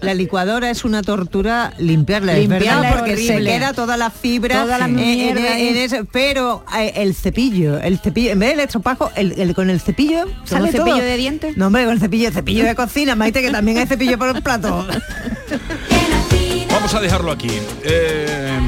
[0.00, 4.10] La licuadora es una tortura limpiarla, es Limpiarla verdad, es porque se queda toda la
[4.10, 8.50] fibra, Toda la en- en- mierda en pero eh, el cepillo, el cepillo, en vez
[8.50, 11.04] del estropajo, el, el- con el cepillo sale cepillo todo.
[11.04, 11.56] de dientes?
[11.56, 14.42] No, hombre, con el cepillo, cepillo de cocina, Maite, que también hay cepillo por el
[14.42, 14.86] plato.
[16.72, 17.50] Vamos a dejarlo aquí.
[17.82, 18.58] Eh,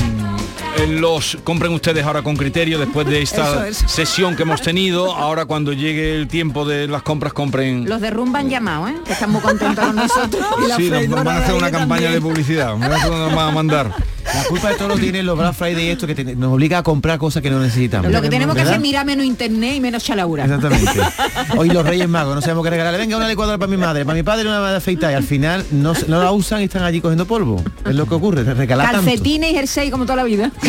[0.88, 3.76] los compren ustedes ahora con criterio después de esta es.
[3.86, 5.14] sesión que hemos tenido.
[5.14, 7.88] Ahora cuando llegue el tiempo de las compras compren.
[7.88, 8.94] Los de Rumba han llamado, ¿eh?
[9.04, 10.44] Que están muy contentos con nosotros.
[10.76, 12.76] Sí, nos, van a hacer una campaña de publicidad.
[12.76, 13.94] Nos van a mandar.
[14.34, 16.78] La culpa de todo lo tienen los Black Friday y esto que te- nos obliga
[16.78, 18.10] a comprar cosas que no necesitamos.
[18.10, 20.44] Lo que tenemos que hacer es mirar menos internet y menos chalaura.
[20.44, 20.90] Exactamente.
[21.56, 22.98] Hoy los Reyes Magos, no sabemos qué regalarle.
[22.98, 25.12] Venga, una licuadora para mi madre, para mi padre una de afeitar.
[25.12, 27.62] Y al final no, no la usan y están allí cogiendo polvo.
[27.86, 28.90] Es lo que ocurre, te regalar.
[28.92, 30.50] Calcetines y jersey como toda la vida.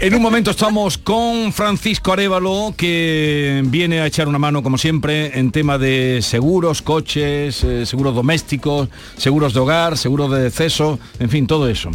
[0.00, 5.38] En un momento estamos con Francisco Arevalo, que viene a echar una mano, como siempre,
[5.38, 11.30] en tema de seguros, coches, eh, seguros domésticos, seguros de hogar, seguros de deceso, en
[11.30, 11.90] fin, todo eso.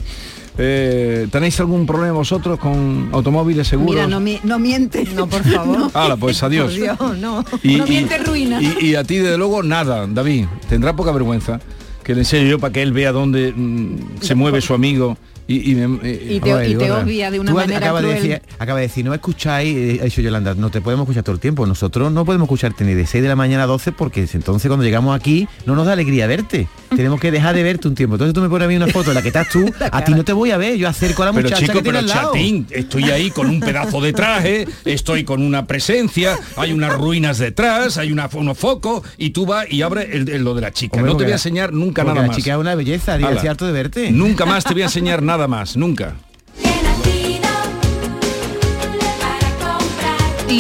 [0.60, 3.94] Eh, ¿Tenéis algún problema vosotros con automóviles seguros?
[3.94, 5.04] Mira, no, mi- no miente.
[5.14, 5.92] No, por favor.
[5.94, 6.74] Hala, pues adiós.
[6.74, 7.46] Por Dios, no.
[7.62, 8.60] Y, no y- miente ruina.
[8.62, 10.46] y- y a ti, desde luego, nada, David.
[10.68, 11.60] Tendrá poca vergüenza
[12.04, 15.16] que le enseñe yo para que él vea dónde mm, se mueve su amigo
[15.48, 18.02] y, y me- eh, Y te, ver, y te obvia de una Tú manera acabas
[18.04, 18.24] de, cruel.
[18.24, 21.34] decir, acaba de decir, no escucháis, eh, ha dicho Yolanda, no te podemos escuchar todo
[21.36, 21.66] el tiempo.
[21.66, 24.84] Nosotros no podemos escucharte ni de 6 de la mañana a 12 porque entonces cuando
[24.84, 26.68] llegamos aquí no nos da alegría verte.
[26.96, 28.16] Tenemos que dejar de verte un tiempo.
[28.16, 30.14] Entonces tú me pones a mí una foto en la que estás tú, a ti
[30.14, 32.12] no te voy a ver, yo acerco a la Pero muchacha chico, que tiene pero
[32.12, 32.34] al lado.
[32.34, 37.38] chatín, estoy ahí con un pedazo de traje, estoy con una presencia, hay unas ruinas
[37.38, 40.72] detrás, hay una, unos focos y tú vas y abres el, el- lo de la
[40.72, 40.98] chica.
[40.98, 42.36] Hombre, no te voy a la- enseñar nunca nada la más.
[42.38, 44.12] chica es una belleza, digo, harto de verte.
[44.12, 46.16] Nunca más te voy a enseñar nada más, nunca.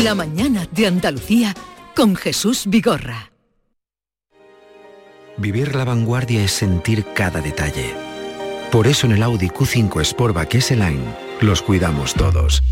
[0.03, 1.55] La mañana de Andalucía
[1.95, 3.31] con Jesús Vigorra.
[5.37, 7.95] Vivir la vanguardia es sentir cada detalle.
[8.71, 12.63] Por eso en el Audi Q5 Sportback S-Line los cuidamos todos.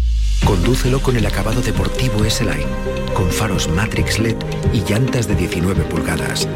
[0.44, 2.68] Condúcelo con el acabado deportivo S-Line,
[3.14, 4.36] con faros Matrix LED
[4.74, 6.48] y llantas de 19 pulgadas.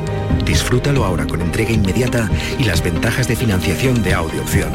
[0.46, 4.72] Disfrútalo ahora con entrega inmediata y las ventajas de financiación de Audi Opción.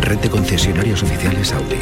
[0.00, 1.76] Red de concesionarios oficiales Audi.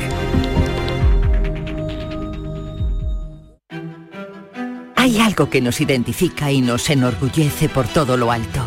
[4.96, 8.60] Hay algo que nos identifica y nos enorgullece por todo lo alto.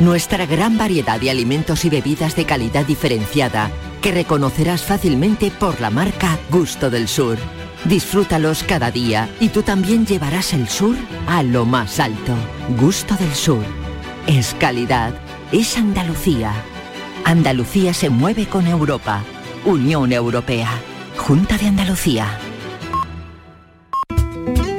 [0.00, 3.70] Nuestra gran variedad de alimentos y bebidas de calidad diferenciada
[4.04, 7.38] que reconocerás fácilmente por la marca Gusto del Sur.
[7.86, 10.94] Disfrútalos cada día y tú también llevarás el sur
[11.26, 12.34] a lo más alto.
[12.78, 13.64] Gusto del Sur.
[14.26, 15.14] Es calidad.
[15.52, 16.52] Es Andalucía.
[17.24, 19.24] Andalucía se mueve con Europa.
[19.64, 20.68] Unión Europea.
[21.16, 22.38] Junta de Andalucía.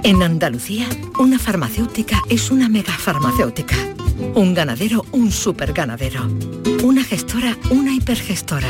[0.04, 0.86] En Andalucía,
[1.18, 3.76] una farmacéutica es una megafarmacéutica.
[4.36, 6.28] Un ganadero, un superganadero.
[6.84, 8.70] Una gestora, una hipergestora.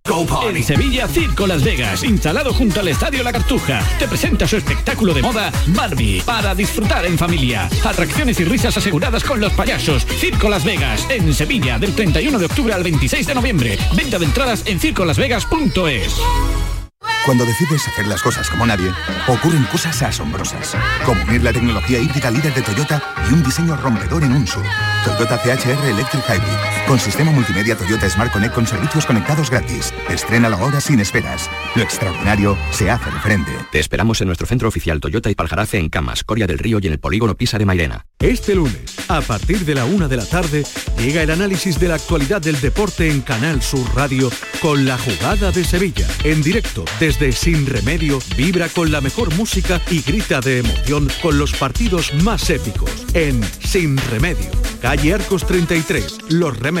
[0.03, 5.13] En Sevilla, Circo Las Vegas, instalado junto al Estadio La Cartuja, te presenta su espectáculo
[5.13, 7.69] de moda Barbie, para disfrutar en familia.
[7.83, 10.05] Atracciones y risas aseguradas con los payasos.
[10.05, 13.77] Circo Las Vegas, en Sevilla, del 31 de octubre al 26 de noviembre.
[13.95, 16.15] Venta de entradas en circolasvegas.es.
[17.25, 18.91] Cuando decides hacer las cosas como nadie,
[19.27, 20.75] ocurren cosas asombrosas.
[21.05, 24.65] Como unir la tecnología híbrida líder de Toyota y un diseño rompedor en un SUV.
[25.05, 26.80] Toyota CHR Electric Hybrid.
[26.91, 29.93] Con sistema multimedia Toyota Smart Connect con servicios conectados gratis.
[30.09, 31.49] Estrena la hora sin esperas.
[31.73, 33.51] Lo extraordinario se hace de frente.
[33.71, 36.87] Te esperamos en nuestro centro oficial Toyota y Paljarafe en Camas, Coria del Río y
[36.87, 38.07] en el polígono Pisa de Mairena.
[38.19, 40.65] Este lunes, a partir de la una de la tarde,
[40.97, 44.29] llega el análisis de la actualidad del deporte en Canal Sur Radio
[44.61, 46.07] con la jugada de Sevilla.
[46.25, 51.39] En directo, desde Sin Remedio, vibra con la mejor música y grita de emoción con
[51.39, 52.91] los partidos más épicos.
[53.13, 54.51] En Sin Remedio,
[54.81, 56.80] calle Arcos 33, Los Remedios.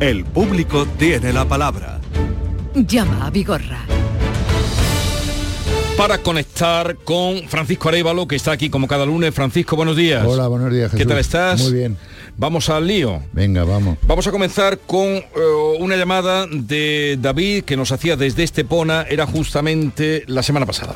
[0.00, 1.98] El público tiene la palabra.
[2.72, 3.80] Llama a Vigorra.
[5.96, 9.34] Para conectar con Francisco Arevalo, que está aquí como cada lunes.
[9.34, 10.24] Francisco, buenos días.
[10.24, 11.10] Hola, buenos días, ¿Qué Jesús.
[11.10, 11.60] tal estás?
[11.62, 11.96] Muy bien.
[12.36, 13.20] Vamos al lío.
[13.32, 13.98] Venga, vamos.
[14.06, 15.24] Vamos a comenzar con eh,
[15.80, 20.94] una llamada de David que nos hacía desde Estepona, era justamente la semana pasada.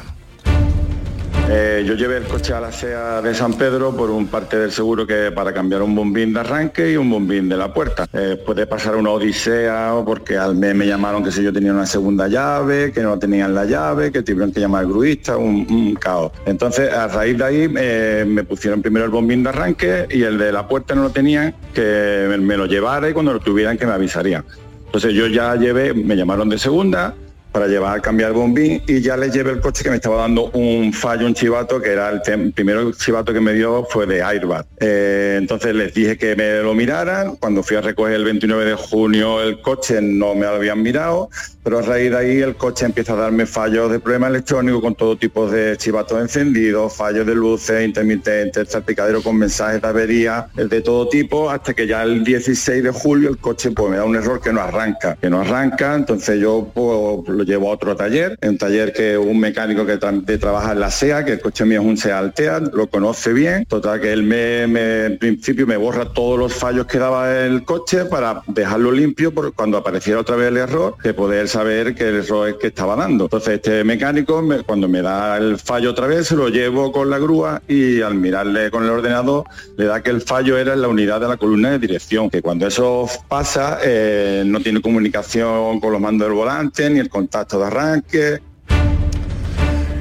[1.50, 4.70] Eh, yo llevé el coche a la SEA de San Pedro por un parte del
[4.72, 8.06] seguro que para cambiar un bombín de arranque y un bombín de la puerta.
[8.12, 11.86] Eh, puede pasar una odisea porque al mes me llamaron que si yo tenía una
[11.86, 16.32] segunda llave, que no tenían la llave, que tuvieron que llamar gruista, un, un caos.
[16.46, 20.38] Entonces a raíz de ahí eh, me pusieron primero el bombín de arranque y el
[20.38, 23.76] de la puerta no lo tenían, que me, me lo llevara y cuando lo tuvieran
[23.76, 24.44] que me avisarían.
[24.86, 27.14] Entonces yo ya llevé, me llamaron de segunda,
[27.52, 30.16] para llevar a cambiar el bombín y ya les llevé el coche que me estaba
[30.22, 34.06] dando un fallo, un chivato, que era el tem- primero chivato que me dio fue
[34.06, 34.64] de airbag.
[34.80, 38.74] Eh, entonces les dije que me lo miraran, cuando fui a recoger el 29 de
[38.74, 41.28] junio el coche no me lo habían mirado,
[41.62, 44.94] pero a raíz de ahí el coche empieza a darme fallos de problema electrónico con
[44.94, 50.80] todo tipo de chivatos encendidos, fallos de luces intermitentes, salpicadero con mensajes de avería, de
[50.80, 54.16] todo tipo, hasta que ya el 16 de julio el coche pues me da un
[54.16, 58.38] error que no arranca, que no arranca, entonces yo pues, lo llevo a otro taller,
[58.42, 61.80] un taller que un mecánico que tra- trabaja en la SEA, que el coche mío
[61.80, 66.04] es un SEA Altea, lo conoce bien, total que él me, en principio me borra
[66.06, 70.48] todos los fallos que daba el coche para dejarlo limpio por cuando apareciera otra vez
[70.48, 73.24] el error, de poder saber que el error es que estaba dando.
[73.24, 77.10] Entonces este mecánico me- cuando me da el fallo otra vez se lo llevo con
[77.10, 79.44] la grúa y al mirarle con el ordenador
[79.76, 82.40] le da que el fallo era en la unidad de la columna de dirección, que
[82.42, 87.58] cuando eso pasa eh, no tiene comunicación con los mandos del volante ni el contacto
[87.60, 88.38] de arranque.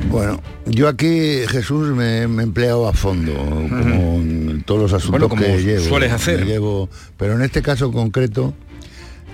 [0.09, 5.11] Bueno, yo aquí, Jesús, me, me he empleado a fondo, como en todos los asuntos
[5.11, 5.85] Bueno, como que llevo.
[5.85, 6.41] sueles hacer.
[6.41, 8.53] Me llevo- pero en este caso concreto,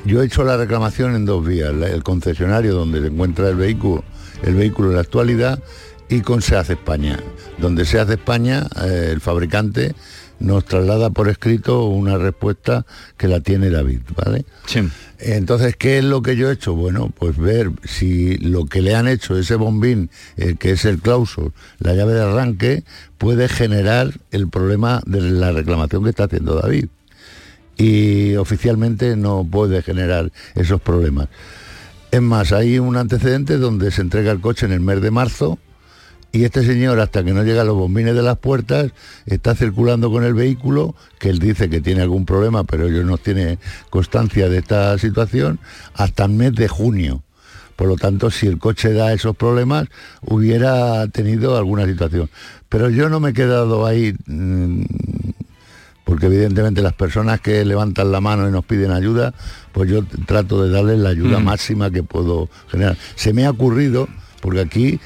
[0.05, 1.73] yo he hecho la reclamación en dos vías.
[1.73, 4.03] la- El concesionario donde se encuentra el vehículo,
[4.43, 5.59] el vehículo en la actualidad,
[6.07, 7.19] y con SEAC España.
[7.57, 9.95] Donde SEAC España, eh, el fabricante,
[10.39, 12.85] nos traslada por escrito una respuesta
[13.17, 14.45] que la tiene David, ¿vale?
[15.19, 16.75] Entonces, ¿qué es lo que yo he hecho?
[16.75, 20.99] Bueno, pues ver si lo que le han hecho ese bombín, eh, que es el
[20.99, 22.83] clausur, la llave de arranque,
[23.17, 26.87] puede generar el problema de la reclamación que está haciendo David.
[27.77, 31.29] Y oficialmente no puede generar esos problemas.
[32.11, 35.59] Es más, hay un antecedente donde se entrega el coche en el mes de marzo
[36.37, 38.91] y este señor, hasta que no llegan los bombines de las puertas,
[39.25, 43.17] está circulando con el vehículo, que él dice que tiene algún problema, pero ellos no
[43.17, 43.57] tiene
[43.89, 45.59] constancia de esta situación,
[45.95, 47.23] hasta el mes de junio.
[47.75, 49.87] Por lo tanto, si el coche da esos problemas,
[50.21, 52.29] hubiera tenido alguna situación.
[52.69, 54.81] Pero yo no me he quedado ahí, mm,
[56.03, 59.33] porque evidentemente las personas que levantan la mano y nos piden ayuda,
[59.71, 61.43] pues yo trato de darles la ayuda Mm.
[61.43, 62.95] máxima que puedo generar.
[63.15, 64.07] Se me ha ocurrido,
[64.41, 64.99] porque aquí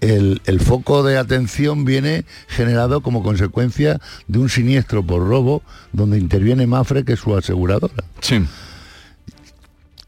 [0.00, 6.18] el, el foco de atención viene generado como consecuencia de un siniestro por robo donde
[6.18, 8.04] interviene Mafre, que es su aseguradora.
[8.20, 8.44] Sí.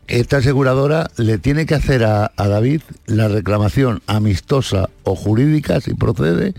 [0.09, 5.95] Esta aseguradora le tiene que hacer a, a David la reclamación amistosa o jurídica, si
[5.95, 6.55] procede,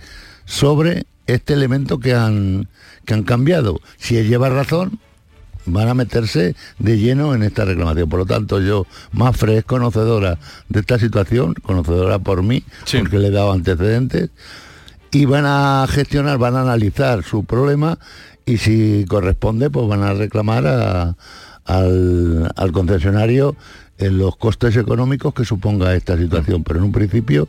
[0.46, 2.68] sobre este elemento que han,
[3.06, 3.80] que han cambiado.
[3.98, 5.00] Si él lleva razón,
[5.66, 8.10] van a meterse de lleno en esta reclamación.
[8.10, 10.38] Por lo tanto, yo, Mafre es conocedora
[10.70, 12.64] de esta situación, conocedora por mí,
[13.04, 14.30] porque le he dado antecedentes,
[15.12, 18.00] y van a gestionar, van a analizar su problema
[18.46, 21.16] y si corresponde, pues van a reclamar a-
[21.66, 23.56] al, al concesionario
[24.00, 26.64] en los costes económicos que suponga esta situación.
[26.64, 27.48] Pero en un principio,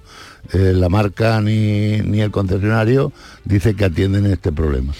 [0.53, 3.13] eh, la marca ni, ni el concesionario
[3.45, 4.93] dice que atienden este problema.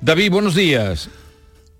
[0.00, 1.08] David, buenos días.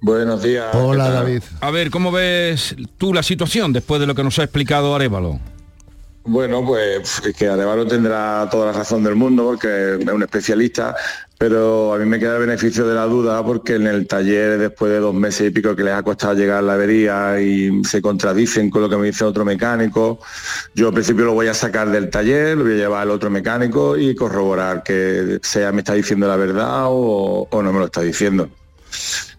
[0.04, 0.66] Buenos días.
[0.74, 1.42] Hola, David.
[1.62, 5.40] A ver, ¿cómo ves tú la situación después de lo que nos ha explicado Arevalo?
[6.24, 10.94] Bueno, pues es que Arevalo tendrá toda la razón del mundo porque es un especialista,
[11.38, 14.92] pero a mí me queda el beneficio de la duda porque en el taller, después
[14.92, 18.68] de dos meses y pico que les ha costado llegar la avería y se contradicen
[18.68, 20.20] con lo que me dice otro mecánico,
[20.74, 23.30] yo al principio lo voy a sacar del taller, lo voy a llevar al otro
[23.30, 27.86] mecánico y corroborar que sea me está diciendo la verdad o, o no me lo
[27.86, 28.50] está diciendo.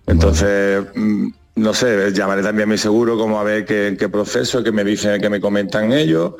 [0.07, 4.63] Entonces, mm, no sé, llamaré también a mi seguro como a ver qué, qué proceso,
[4.63, 6.33] que me dicen, que me comentan ellos.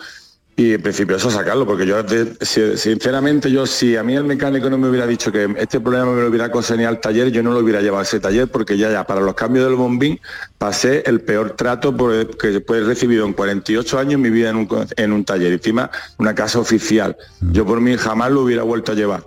[0.58, 1.98] Y en principio eso sacarlo, porque yo
[2.40, 6.22] sinceramente yo si a mí el mecánico no me hubiera dicho que este problema me
[6.22, 8.90] lo hubiera conseguido al taller, yo no lo hubiera llevado a ese taller porque ya
[8.90, 10.18] ya para los cambios del bombín
[10.58, 14.56] pasé el peor trato por que he recibido en 48 años en mi vida en
[14.56, 17.18] un, en un taller, encima una casa oficial.
[17.52, 19.26] Yo por mí jamás lo hubiera vuelto a llevar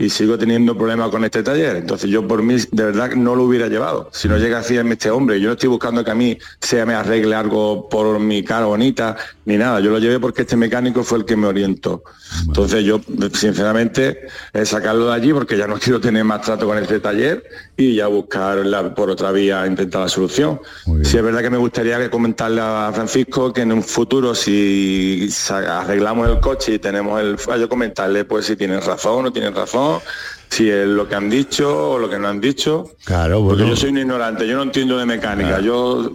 [0.00, 1.76] y sigo teniendo problemas con este taller.
[1.76, 4.08] Entonces yo por mí de verdad no lo hubiera llevado.
[4.14, 6.84] Si no llega a decirme este hombre, yo no estoy buscando que a mí se
[6.86, 9.78] me arregle algo por mi cara bonita, ni nada.
[9.80, 12.02] Yo lo llevé porque este mecánico fue el que me orientó.
[12.46, 13.02] Entonces yo,
[13.34, 14.20] sinceramente,
[14.64, 17.44] sacarlo de allí porque ya no quiero tener más trato con este taller
[17.84, 20.60] y ya buscar la- por otra vía intentar la solución.
[21.02, 26.28] Sí es verdad que me gustaría comentarle a Francisco que en un futuro si arreglamos
[26.28, 30.00] el coche y tenemos el fallo, comentarle pues si tienen razón o no tienen razón,
[30.48, 32.90] si es lo que han dicho o lo que no han dicho.
[33.04, 33.74] Claro, Porque bueno.
[33.74, 35.60] yo soy un ignorante, yo no entiendo de mecánica.
[35.60, 36.10] Yo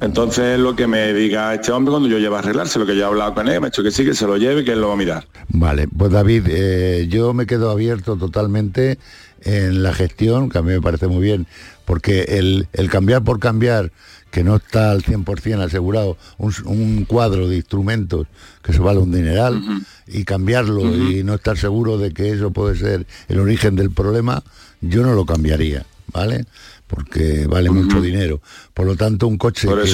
[0.00, 3.02] entonces lo que me diga este hombre cuando yo lleve a arreglarse, lo que yo
[3.02, 4.72] he hablado con él, me ha dicho que sí, que se lo lleve y que
[4.72, 5.26] él lo va a mirar.
[5.50, 8.98] Vale, pues David, eh, yo me quedo abierto totalmente
[9.42, 11.46] en la gestión, que a mí me parece muy bien,
[11.84, 13.92] porque el, el cambiar por cambiar,
[14.30, 18.26] que no está al 100% asegurado, un, un cuadro de instrumentos
[18.62, 19.62] que se vale un dineral,
[20.06, 24.42] y cambiarlo y no estar seguro de que eso puede ser el origen del problema,
[24.80, 26.44] yo no lo cambiaría, ¿vale?
[26.90, 28.40] Porque vale mucho dinero.
[28.74, 29.90] Por lo tanto, un coche que,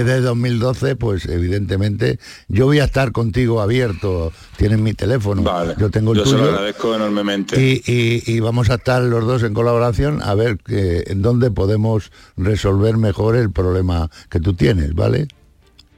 [0.00, 2.18] es de 2012, pues evidentemente
[2.48, 5.42] yo voy a estar contigo abierto, tienes mi teléfono,
[5.78, 7.60] yo tengo el Yo se lo agradezco enormemente.
[7.62, 11.52] Y, y- y vamos a estar los dos en colaboración a ver que, en dónde
[11.52, 15.28] podemos resolver mejor el problema que tú tienes, ¿vale?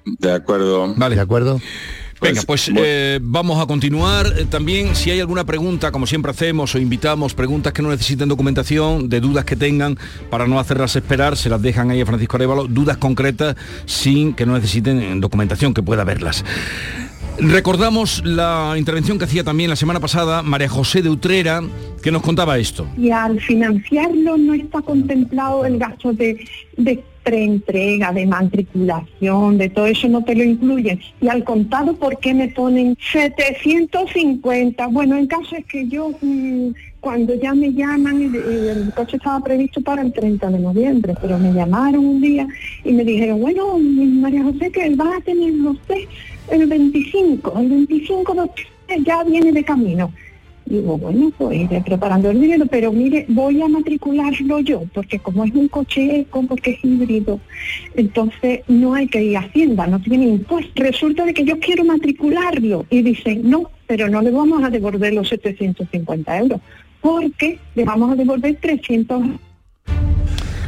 [0.05, 0.95] De acuerdo.
[0.97, 1.15] Vale.
[1.17, 1.61] ¿De acuerdo?
[2.21, 4.27] Venga, pues eh, vamos a continuar.
[4.39, 8.29] Eh, También, si hay alguna pregunta, como siempre hacemos, o invitamos preguntas que no necesiten
[8.29, 9.99] documentación, de dudas que tengan,
[10.31, 14.47] para no hacerlas esperar, se las dejan ahí a Francisco Arevalo, dudas concretas sin que
[14.47, 16.45] no necesiten eh, documentación, que pueda verlas.
[17.39, 21.61] Recordamos la intervención que hacía también la semana pasada María José de Utrera,
[22.03, 22.87] que nos contaba esto.
[22.97, 26.43] y al financiarlo no está contemplado el gasto de,
[26.79, 31.01] de preentrega, de matriculación, de todo eso no te lo incluyen.
[31.20, 34.87] Y al contado, ¿por qué me ponen 750?
[34.87, 36.68] Bueno, en caso es que yo, mm,
[37.01, 41.53] cuando ya me llaman, el, coche estaba previsto para el 30 de noviembre, pero me
[41.53, 42.47] llamaron un día
[42.85, 46.03] y me dijeron, bueno, María José, que va a tener usted
[46.53, 50.12] el 25, el 25 de octubre ya viene de camino.
[50.67, 55.45] Digo, bueno, pues iré preparando el dinero, pero mire, voy a matricularlo yo, porque como
[55.45, 57.39] es un coche eco, porque es híbrido,
[57.95, 60.83] entonces no hay que ir a Hacienda, no tiene impuesto.
[60.83, 65.14] Resulta de que yo quiero matricularlo y dicen, no, pero no le vamos a devolver
[65.14, 66.61] los 750 euros,
[67.01, 69.23] porque le vamos a devolver 300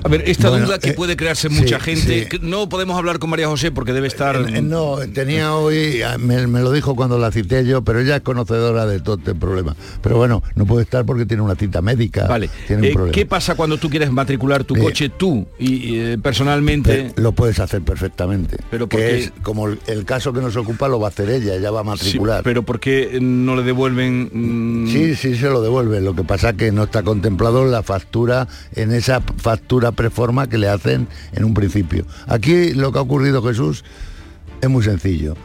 [0.05, 2.39] A ver, esta Bueno, duda que eh, puede crearse mucha sí, gente, sí.
[2.43, 4.37] no podemos hablar con María José porque debe estar...
[4.37, 8.17] Eh, No, tenía hoy, ah, me, me lo dijo cuando la cité yo, pero ella
[8.17, 9.75] es conocedora de todo este problema.
[10.03, 12.27] Pero bueno, no puede estar porque tiene una cita médica.
[12.27, 12.49] Vale.
[12.67, 13.13] Tiene un Eh, problema.
[13.15, 17.13] ¿Qué pasa cuando tú quieres matricular tu coche tú y, eh, personalmente?
[17.15, 18.57] Pe- Lo puedes hacer perfectamente.
[18.71, 19.19] Pero ¿por que qué?
[19.19, 21.81] es como el, el caso que nos ocupa lo va a hacer ella, ella va
[21.81, 22.43] a Sí, matricular.
[22.45, 24.31] pero ¿por qué no le devuelven?
[24.33, 26.01] mm, Sí, sí, se lo devuelve.
[26.01, 30.69] Lo que pasa que no está contemplado la factura, en esa factura preforma que le
[30.69, 32.07] hacen en un principio.
[32.27, 33.85] Aquí lo que ha ocurrido, Jesús,
[34.61, 35.37] es muy sencillo.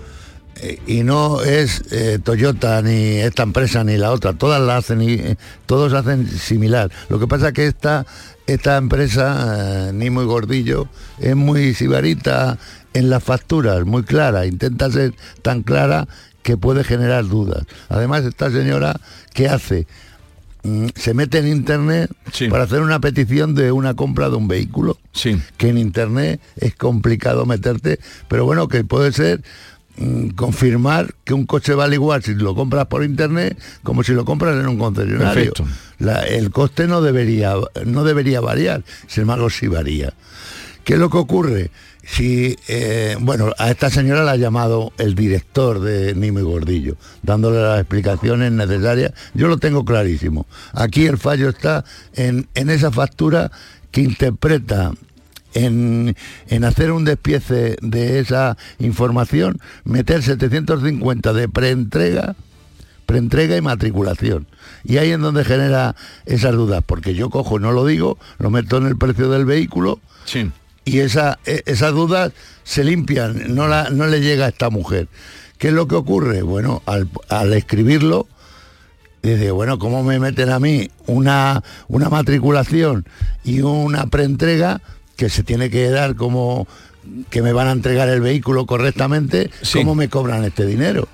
[0.61, 5.01] Eh, y no es eh, Toyota ni esta empresa ni la otra, todas la hacen
[5.01, 6.91] y eh, todos hacen similar.
[7.09, 8.05] Lo que pasa que esta,
[8.45, 10.87] esta empresa, ni muy gordillo,
[11.19, 12.59] es muy sibarita
[12.93, 16.07] en las facturas, muy clara, intenta ser tan clara
[16.43, 17.63] que puede generar dudas.
[17.89, 18.99] Además, esta señora,
[19.33, 19.87] ¿qué hace?
[20.63, 22.09] Mm, Se mete en internet
[22.49, 24.97] para hacer una petición de una compra de un vehículo.
[25.57, 27.99] Que en internet es complicado meterte,
[28.29, 29.41] pero bueno, que puede ser
[29.97, 34.23] mm, confirmar que un coche vale igual si lo compras por internet como si lo
[34.25, 35.51] compras en un concesionario.
[35.99, 37.55] La- el coste no debería,
[37.85, 40.13] no debería variar, sin embargo sí varía.
[40.85, 41.71] ¿Qué es lo que ocurre?
[42.05, 46.97] Si, eh, bueno, a esta señora la ha llamado el director de Nimo y Gordillo,
[47.21, 49.13] dándole las explicaciones necesarias.
[49.33, 50.45] Yo lo tengo clarísimo.
[50.73, 53.51] Aquí el fallo está en, en esa factura
[53.91, 54.91] que interpreta
[55.53, 56.15] en,
[56.47, 62.35] en hacer un despiece de esa información, meter 750 de preentrega
[63.05, 64.47] preentrega y matriculación.
[64.83, 65.95] Y ahí es donde genera
[66.25, 69.99] esas dudas, porque yo cojo, no lo digo, lo meto en el precio del vehículo
[70.85, 72.31] y esa, e- esas dudas
[72.63, 75.07] se limpian, no, la, no le llega a esta mujer.
[75.57, 76.41] ¿Qué es lo que ocurre?
[76.41, 78.27] Bueno, al, al escribirlo,
[79.21, 83.05] dice, bueno, ¿cómo me meten a mí una, una matriculación
[83.43, 84.81] y una preentrega
[85.15, 86.67] que se tiene que dar como
[87.29, 89.49] que me van a entregar el vehículo correctamente?
[89.79, 91.07] ¿Cómo me cobran este dinero?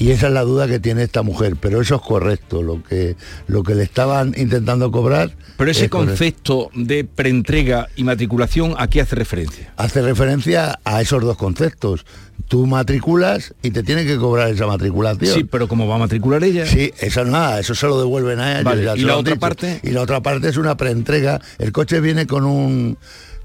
[0.00, 3.16] Y esa es la duda que tiene esta mujer, pero eso es correcto, lo que,
[3.48, 5.36] lo que le estaban intentando cobrar.
[5.58, 6.12] Pero ese es correcto.
[6.16, 9.74] concepto de preentrega y matriculación, ¿a qué hace referencia?
[9.76, 12.06] hace referencia a esos dos conceptos.
[12.48, 15.34] Tú matriculas y te tienen que cobrar esa matriculación.
[15.34, 16.64] Sí, pero como va a matricular ella.
[16.64, 18.62] Sí, eso nada, eso se lo devuelven a ella.
[18.62, 19.40] Vale, ¿y la otra dicho.
[19.40, 19.80] parte?
[19.82, 21.42] Y la otra parte es una preentrega.
[21.58, 22.96] El coche viene con un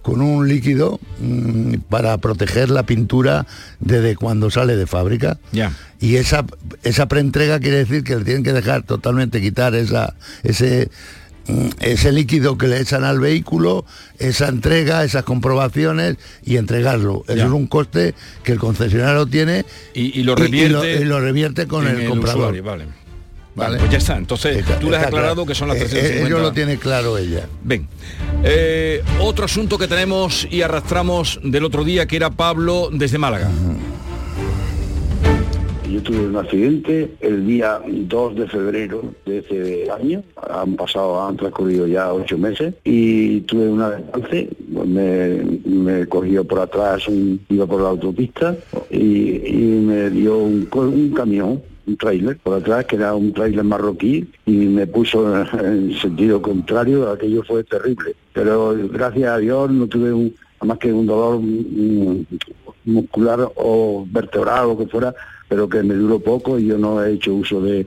[0.05, 3.47] con un líquido mm, para proteger la pintura
[3.79, 5.39] desde cuando sale de fábrica.
[5.51, 5.71] Ya.
[5.99, 6.45] Y esa,
[6.83, 10.91] esa preentrega quiere decir que le tienen que dejar totalmente quitar esa, ese,
[11.47, 13.83] mm, ese líquido que le echan al vehículo,
[14.19, 17.23] esa entrega, esas comprobaciones y entregarlo.
[17.27, 21.05] Eso es un coste que el concesionario tiene Y, y lo revierte, y lo, y
[21.05, 22.53] lo revierte con el, comprador.
[22.53, 23.04] usuario, vale.
[23.55, 24.17] Vale, pues ya está.
[24.17, 25.45] Entonces, tú le has aclarado claro.
[25.47, 26.27] que son las Eh, eh, 350.
[26.27, 27.47] Ellos lo tiene claro ella.
[27.63, 27.87] Ven.
[28.43, 33.49] Eh, otro asunto que tenemos y arrastramos del otro día, que era Pablo desde Málaga.
[35.89, 41.37] Yo tuve un accidente el día 2 de febrero de ese año, han pasado, han
[41.37, 47.65] transcurrido ya ocho meses y tuve un alcance, me, me cogió por atrás, un- iba
[47.67, 48.57] por la autopista
[48.89, 48.97] y,
[49.45, 54.51] y me dio un camión, un tráiler por atrás que era un tráiler marroquí y
[54.51, 55.25] me puso
[55.59, 58.15] en sentido contrario, aquello fue terrible.
[58.33, 60.33] Pero gracias a Dios no tuve un,
[60.63, 62.25] más que un dolor mm,
[62.85, 65.13] muscular o vertebral o que fuera,
[65.47, 67.85] pero que me duró poco y yo no he hecho uso de,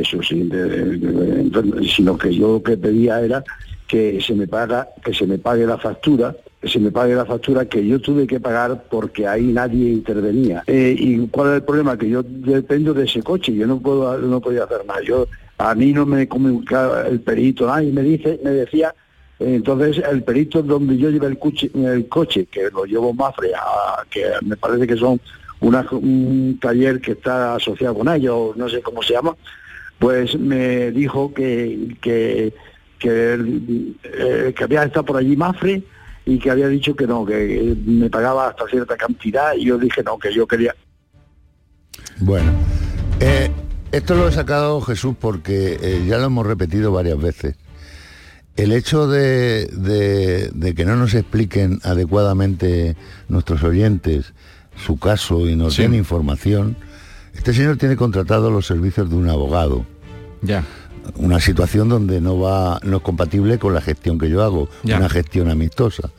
[0.00, 1.50] eso, sí, de-
[1.94, 3.42] sino que yo lo que pedía era
[3.86, 7.64] que se me paga, que se me pague la factura se me pague la factura
[7.66, 10.62] que yo tuve que pagar porque ahí nadie intervenía.
[10.66, 11.98] Eh, ¿Y cuál es el problema?
[11.98, 15.00] Que yo dependo de ese coche, yo no puedo no podía hacer nada.
[15.02, 15.26] Yo,
[15.58, 18.94] a mí no me comunicaba el perito, nadie me dice, me decía,
[19.40, 24.04] entonces el perito donde yo llevé el coche, el coche que lo llevo Mafre, a,
[24.08, 25.20] que me parece que son
[25.60, 29.36] una- un taller que está asociado con ellos, no sé cómo se llama,
[29.98, 32.52] pues me dijo que, que,
[33.00, 33.34] que,
[34.04, 35.82] eh, que había estado por allí Mafre
[36.26, 40.02] y que había dicho que no, que me pagaba hasta cierta cantidad y yo dije
[40.04, 40.74] no, que yo quería.
[42.20, 42.52] Bueno,
[43.20, 43.50] eh,
[43.90, 47.56] esto lo he sacado Jesús porque eh, ya lo hemos repetido varias veces.
[48.54, 52.96] El hecho de, de- de que no nos expliquen adecuadamente
[53.28, 54.34] nuestros oyentes
[54.76, 56.76] su caso y nos den información,
[57.34, 59.86] este señor tiene contratado los servicios de un abogado.
[60.42, 60.64] Ya.
[61.16, 64.98] Una situación donde no va, no es compatible con la gestión que yo hago, Ya.
[64.98, 66.10] una gestión amistosa.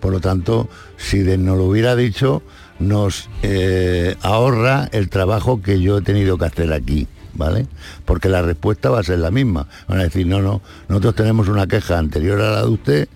[0.00, 2.42] Por lo tanto, si de- nos lo hubiera dicho,
[2.78, 7.66] nos eh, ahorra el trabajo que yo he tenido que hacer aquí, ¿vale?
[8.04, 9.66] Porque la respuesta va a ser la misma.
[9.88, 13.08] Van a decir, no, no, nosotros tenemos una queja anterior a la de usted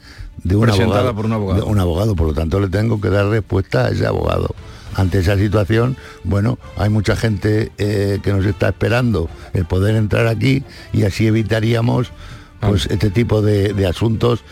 [0.44, 1.14] de un Presentada abogado.
[1.16, 1.64] por un abogado.
[1.64, 4.54] de un abogado, por lo tanto le tengo que dar respuesta a ese abogado.
[4.94, 10.26] Ante esa situación, bueno, hay mucha gente eh, que nos está esperando el poder entrar
[10.26, 12.10] aquí y así evitaríamos
[12.60, 14.42] pues este tipo de, de asuntos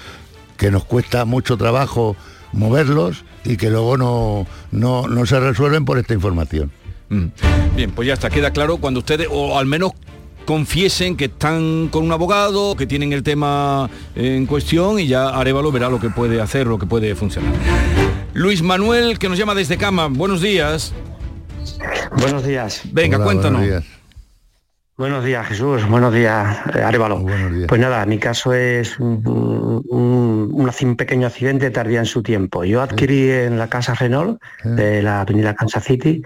[0.56, 2.16] que nos cuesta mucho trabajo
[2.52, 6.72] moverlos y que luego no, no, no se resuelven por esta información.
[7.08, 7.26] Mm.
[7.74, 9.92] Bien, pues ya está, queda claro cuando ustedes, o al menos
[10.46, 15.70] confiesen que están con un abogado, que tienen el tema en cuestión y ya Arevalo
[15.70, 17.52] verá lo que puede hacer, lo que puede funcionar.
[18.32, 20.94] Luis Manuel, que nos llama desde Cama, buenos días.
[22.18, 22.82] Buenos días.
[22.92, 23.62] Venga, cuéntanos.
[24.98, 25.86] Buenos días, Jesús.
[25.86, 27.22] Buenos días, eh, Arevalo.
[27.68, 32.22] Pues nada, mi caso es un, un- un ac- un pequeño accidente tardía en su
[32.22, 32.64] tiempo.
[32.64, 36.22] Yo adquirí en la casa Renault de la avenida Kansas City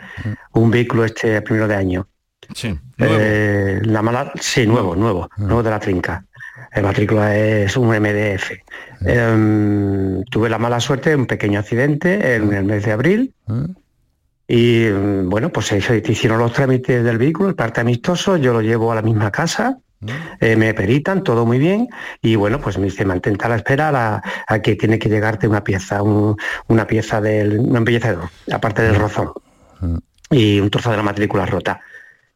[0.53, 2.07] un vehículo este primero de año.
[2.55, 2.79] Sí.
[2.99, 6.25] Eh, la mala, sí, nuevo, nuevo, nuevo de la trinca.
[6.73, 8.53] El matrícula es un MDF.
[9.05, 13.35] Em, tuve la mala suerte de un pequeño accidente en el mes de abril.
[14.47, 18.61] Y mm, bueno, pues se hicieron los trámites del vehículo, el parte amistoso, yo lo
[18.61, 19.79] llevo a la misma casa,
[20.41, 21.89] eh, me peritan, todo muy bien,
[22.23, 25.09] y bueno, pues me dice, mantente a la espera a, la- a que tiene que
[25.09, 26.37] llegarte una pieza, un-
[26.69, 29.33] una pieza del, un embellecedor, aparte del rozón,
[30.31, 31.81] y un trozo de la matrícula rota.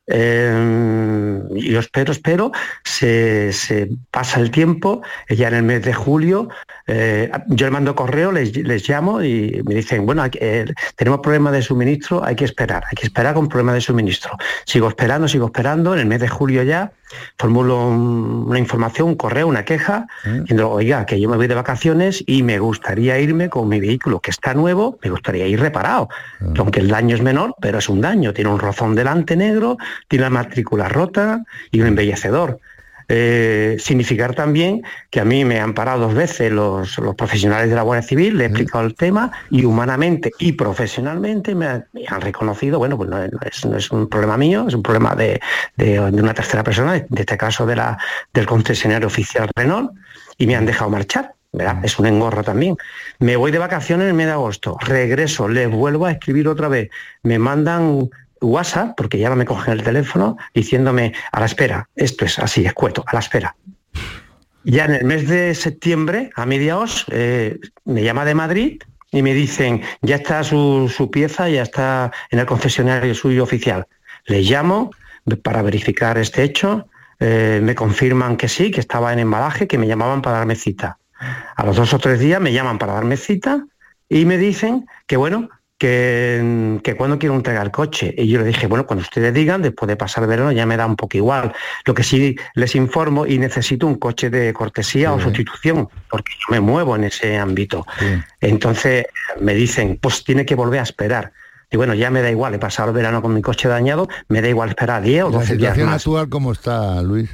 [0.07, 2.52] Eh, yo espero, espero,
[2.84, 6.48] se, se pasa el tiempo, ya en el mes de julio,
[6.86, 11.52] eh, yo le mando correo, les, les llamo y me dicen, bueno, eh, tenemos problemas
[11.52, 14.32] de suministro, hay que esperar, hay que esperar con problemas de suministro.
[14.66, 16.92] Sigo esperando, sigo esperando, en el mes de julio ya
[17.38, 20.07] formulo un- una información, un correo, una queja,
[20.40, 24.18] diciendo, oiga, que yo me voy de vacaciones y me gustaría irme con mi vehículo
[24.20, 26.09] que está nuevo, me gustaría ir reparado,
[26.59, 29.76] aunque el daño es menor, pero es un daño, tiene un rozón delante negro,
[30.09, 32.61] tiene la matrícula rota y un embellecedor.
[33.07, 37.76] Eh, significar también que a mí me han parado dos veces los, los profesionales de
[37.76, 42.05] la Guardia Civil, le he explicado el tema y humanamente y profesionalmente me, han- me
[42.09, 45.38] han reconocido, bueno, pues no, es- no un problema mío, es un problema de,
[45.76, 47.99] de- de una tercera persona, de este caso de la,
[48.32, 49.90] del concesionario oficial Renault,
[50.38, 51.32] y me han dejado marchar.
[51.57, 51.84] ¿verdad?
[51.84, 52.76] Es un engorro también.
[53.20, 56.66] Me voy de vacaciones en el mes de agosto, regreso, les vuelvo a escribir otra
[56.66, 56.90] vez,
[57.22, 58.11] me mandan
[58.47, 62.64] WhatsApp, porque ya no me cogen el teléfono, diciéndome a la espera, esto es así,
[62.64, 63.57] escueto, a la espera.
[64.64, 69.34] Ya en el mes de septiembre, a mediados, eh, me llama de Madrid y me
[69.34, 73.86] dicen, ya está su, su pieza, ya está en el concesionario suyo oficial.
[74.26, 74.90] Les llamo
[75.42, 76.88] para verificar este hecho,
[77.20, 80.99] eh, me confirman que sí, que estaba en embalaje, que me llamaban para darme cita.
[81.57, 83.64] A los dos o tres días me llaman para darme cita
[84.09, 88.14] y me dicen que bueno, que, que cuando quiero entregar el coche.
[88.16, 90.76] Y yo le dije, bueno, cuando ustedes digan, después de pasar el verano ya me
[90.76, 91.52] da un poco igual.
[91.84, 96.46] Lo que sí les informo y necesito un coche de cortesía o sustitución, porque yo
[96.50, 97.86] me muevo en ese ámbito.
[98.40, 99.06] Entonces
[99.40, 101.32] me dicen, pues tiene que volver a esperar.
[101.70, 104.40] Y bueno, ya me da igual, he pasado el verano con mi coche dañado, me
[104.40, 105.96] da igual esperar 10 o La 12 días situación más.
[105.96, 107.28] actual, ¿cómo está, Luis?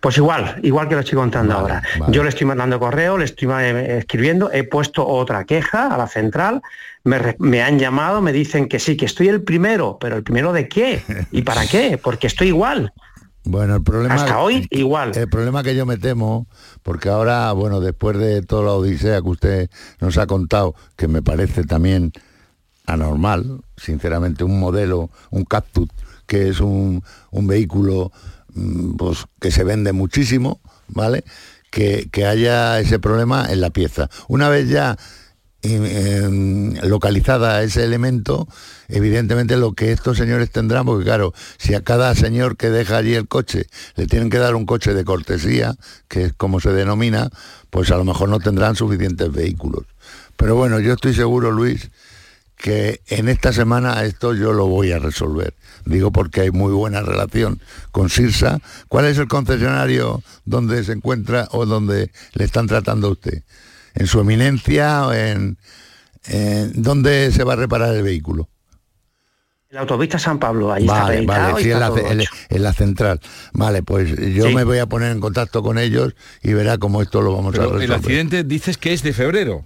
[0.00, 1.82] Pues igual, igual que lo estoy contando ahora.
[2.08, 6.08] Yo le estoy mandando correo, le estoy eh, escribiendo, he puesto otra queja a la
[6.08, 6.62] central,
[7.04, 10.68] me, han llamado, me dicen que sí, que estoy el primero, pero ¿el primero de
[10.68, 11.02] qué?
[11.30, 11.98] ¿Y para qué?
[12.02, 12.92] Porque estoy igual.
[13.44, 14.14] Bueno, el problema...
[14.14, 15.12] Hasta hoy igual.
[15.16, 16.48] El problema que yo me temo,
[16.82, 19.70] porque ahora, bueno, después de toda la odisea que usted
[20.00, 22.12] nos ha contado, que me parece también
[22.86, 25.88] anormal, sinceramente, un modelo, un Cactus,
[26.26, 28.10] que es un, un vehículo
[28.96, 31.24] pues, que se vende muchísimo, ¿vale?
[31.70, 34.08] Que, que haya ese problema en la pieza.
[34.28, 34.96] Una vez ya
[35.68, 38.46] eh, localizada ese elemento,
[38.88, 43.14] evidentemente lo que estos señores tendrán, porque claro, si a cada señor que deja allí
[43.14, 45.74] el coche le tienen que dar un coche de cortesía,
[46.06, 47.30] que es como se denomina,
[47.70, 49.86] pues a lo mejor no tendrán suficientes vehículos.
[50.36, 51.90] Pero bueno, yo estoy seguro, Luis,
[52.56, 55.54] que en esta semana esto yo lo voy a resolver.
[55.84, 57.60] Digo porque hay muy buena relación
[57.92, 58.58] con Sirsa.
[58.88, 63.42] ¿Cuál es el concesionario donde se encuentra o donde le están tratando a usted?
[63.94, 65.58] ¿En su eminencia o en,
[66.26, 68.48] en dónde se va a reparar el vehículo?
[69.70, 71.92] La autopista San Pablo, ahí vale, está vale, sí, en la,
[72.48, 73.20] en- la central.
[73.52, 74.54] Vale, pues yo Sí.
[74.54, 77.58] me voy a poner en contacto con ellos y verá cómo esto lo vamos a
[77.58, 77.82] resolver.
[77.82, 79.64] el accidente dices que es de febrero.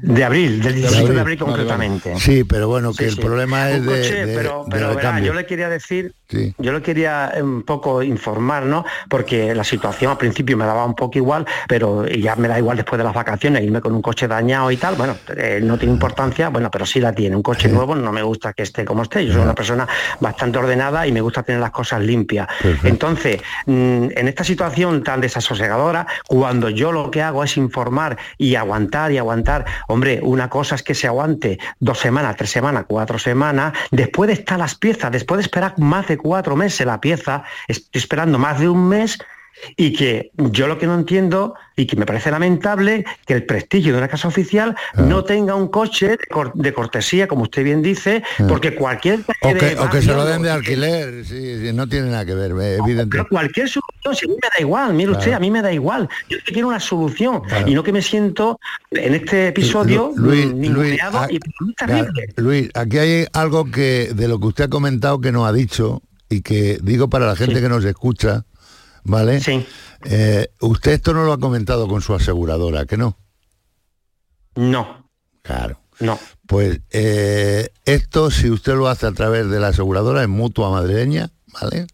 [0.00, 1.66] De abril, del 17 de abril Vale, vale.
[1.66, 2.16] concretamente.
[2.18, 3.20] Sí, pero bueno, que Sí, el sí.
[3.20, 5.24] problema es de, de- pero, de pero verá, recambio.
[5.26, 6.54] yo le quería decir, Sí.
[6.58, 8.84] yo le quería un poco informar, ¿no?
[9.08, 12.76] Porque la situación al principio me daba un poco igual, pero ya me da igual
[12.78, 14.94] después de las vacaciones irme con un coche dañado y tal.
[14.94, 17.36] Bueno, eh, no tiene importancia, bueno, pero sí la tiene.
[17.36, 19.26] Un coche nuevo no me gusta que esté como esté.
[19.26, 19.86] Yo soy una persona
[20.20, 22.48] bastante ordenada y me gusta tener las cosas limpias.
[22.82, 28.54] Entonces, mm, en esta situación tan desasosegadora, cuando yo lo que hago es informar y
[28.54, 29.51] aguantar y aguantar,
[29.88, 34.34] hombre, una cosa es que se aguante dos semanas, tres semanas, cuatro semanas, después de
[34.34, 38.58] estar las piezas, después de esperar más de cuatro meses la pieza, estoy esperando más
[38.60, 39.18] de un mes
[39.76, 43.92] y que yo lo que no entiendo y que me parece lamentable que el prestigio
[43.92, 47.80] de una casa oficial no tenga un coche de, cor- de cortesía, como usted bien
[47.82, 48.46] dice, Ah.
[48.48, 52.10] porque cualquier O que, o que se lo den de alquiler, sí, sí, no tiene
[52.10, 53.08] nada que ver, evidente.
[53.10, 55.72] pero cualquier solución, si a mí me da igual, mire usted, a mí me da
[55.72, 56.08] igual.
[56.28, 58.58] Yo es que quiero una solución y no que me siento
[58.90, 61.38] en este episodio Lu- Luis, Luis, ah, y
[61.74, 62.28] terrible.
[62.36, 66.02] Luis, aquí hay algo que de lo que usted ha comentado que no ha dicho
[66.28, 68.44] y que digo para la gente que nos escucha,
[69.04, 69.40] ¿vale?
[69.40, 69.66] Sí.
[70.04, 73.16] Eh, usted esto no lo ha comentado con su aseguradora, ¿que no?
[74.54, 75.08] No.
[75.42, 75.80] Claro.
[76.00, 76.18] No.
[76.46, 81.30] Pues eh, esto, si usted lo hace a través de la aseguradora en mutua madrileña,
[81.60, 81.86] ¿vale?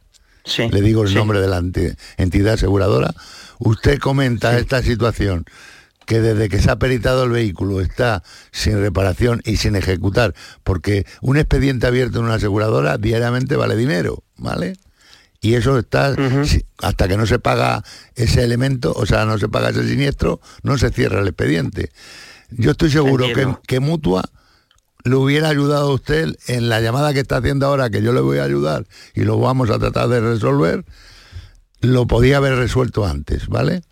[0.44, 0.68] Sí.
[0.70, 1.14] Le digo el sí.
[1.14, 3.12] nombre de la enti- entidad aseguradora.
[3.59, 5.44] Usted comenta esta situación
[6.06, 10.34] que desde que se ha peritado el vehículo está sin reparación y sin ejecutar,
[10.64, 14.74] porque un expediente abierto en una aseguradora diariamente vale dinero, ¿vale?
[15.41, 16.14] Y eso está,
[16.78, 17.84] hasta que no se paga
[18.16, 21.91] ese elemento, o sea, no se paga ese siniestro, no se cierra el expediente.
[22.51, 24.24] Yo estoy seguro que, que Mutua
[25.05, 28.20] le hubiera ayudado a usted en la llamada que está haciendo ahora, que yo le
[28.20, 30.84] voy a ayudar y lo vamos a tratar de resolver,
[31.80, 33.82] lo podía haber resuelto antes, ¿vale?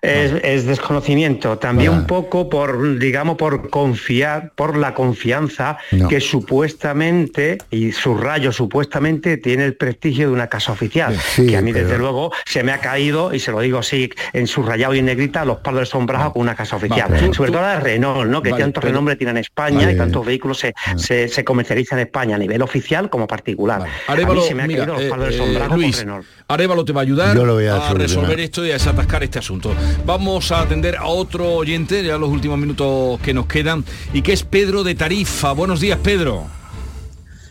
[0.00, 6.08] Es, es desconocimiento, también un poco por, digamos, por confiar, por la confianza No.
[6.08, 11.16] que supuestamente, y subrayo supuestamente, tiene el prestigio de una casa oficial.
[11.18, 13.78] Sí, que a mí, pero- desde luego, se me ha caído, y se lo digo
[13.78, 17.08] así, en subrayado y en negrita, los palos de sombrajo con una casa oficial.
[17.10, 18.42] pero Sobre todo la Renault, ¿no?
[18.42, 21.98] Que Vale, tanto pero- renombre tiene en España y tantos vehículos se, se, se comercializan
[21.98, 23.82] en España a nivel oficial como particular.
[24.06, 25.92] a Arévalo, mí se me ha mira, caído los eh, palos de eh, sombrajo con
[25.92, 26.26] Renault.
[26.48, 29.22] Arévalo te va a ayudar Yo lo voy a a, resolver esto y a desatascar
[29.22, 29.74] este asunto.
[30.04, 34.32] Vamos a atender a otro oyente, ya los últimos minutos que nos quedan, y que
[34.32, 35.52] es Pedro de Tarifa.
[35.52, 36.46] Buenos días, Pedro.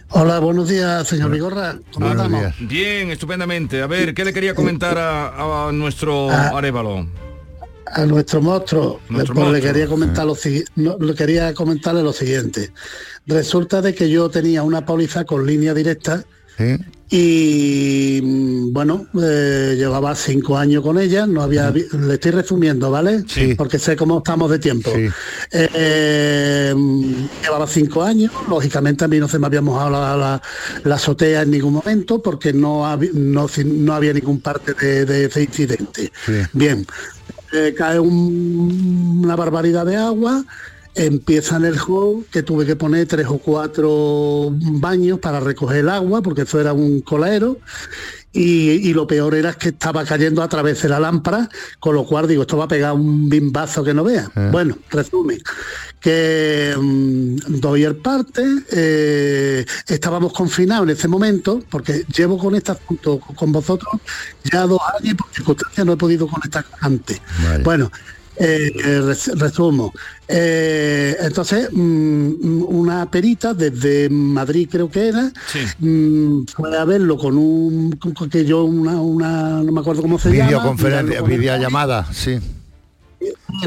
[0.09, 1.79] Hola, buenos días, señor Vigorra.
[1.93, 2.55] ¿Cómo Buenos días.
[2.59, 3.81] Bien, estupendamente.
[3.81, 6.51] A ver, ¿qué le quería comentar a, a nuestro Ah.
[6.57, 7.07] Arévalo?
[7.93, 10.37] A nuestro monstruo, Nuestro pues le quería comentar lo
[10.75, 12.71] no, le quería comentarle lo siguiente.
[13.25, 16.23] Resulta de que yo tenía una póliza con línea directa
[16.61, 16.85] ¿Sí?
[17.13, 23.25] y mm, bueno, eh, llevaba cinco años con ella, no había le estoy resumiendo, ¿vale?
[23.27, 23.53] Sí.
[23.55, 24.91] Porque sé cómo estamos de tiempo.
[24.95, 25.07] Sí.
[25.51, 30.41] Eh, mm, llevaba cinco años, lógicamente a mí no se me había mojado la, la-
[30.85, 35.43] la azotea en ningún momento porque no, no, no había ningún parte de, de ese
[35.43, 36.11] incidente.
[36.25, 36.33] Sí.
[36.53, 36.85] Bien,
[37.51, 40.45] eh, cae un- una barbaridad de agua,
[40.95, 45.89] empieza en el hall que tuve que poner tres o cuatro baños para recoger el
[45.89, 47.57] agua, porque eso era un coladero.
[48.33, 51.49] Y, y lo peor era que estaba cayendo a través de la lámpara,
[51.81, 54.31] con lo cual digo, esto va a pegar un bimbazo que no vea.
[54.53, 55.39] Bueno, resumen,
[55.99, 63.19] que mm, doy el parte, eh, estábamos confinados en ese momento, porque llevo con asunto
[63.19, 64.01] con vosotros
[64.45, 67.21] ya dos años y por circunstancias no he podido conectar antes.
[67.43, 67.63] Vale.
[67.65, 67.91] Bueno,
[68.43, 69.93] eh, eh, res- resumo.
[70.27, 75.31] Eh, entonces, mm, una perita desde Madrid creo que era,
[75.79, 80.17] mm, fue a verlo con un, con- que yo una, una, no me acuerdo cómo
[80.17, 80.47] se llama.
[80.49, 82.39] Videoconferencia, videollamada, sí.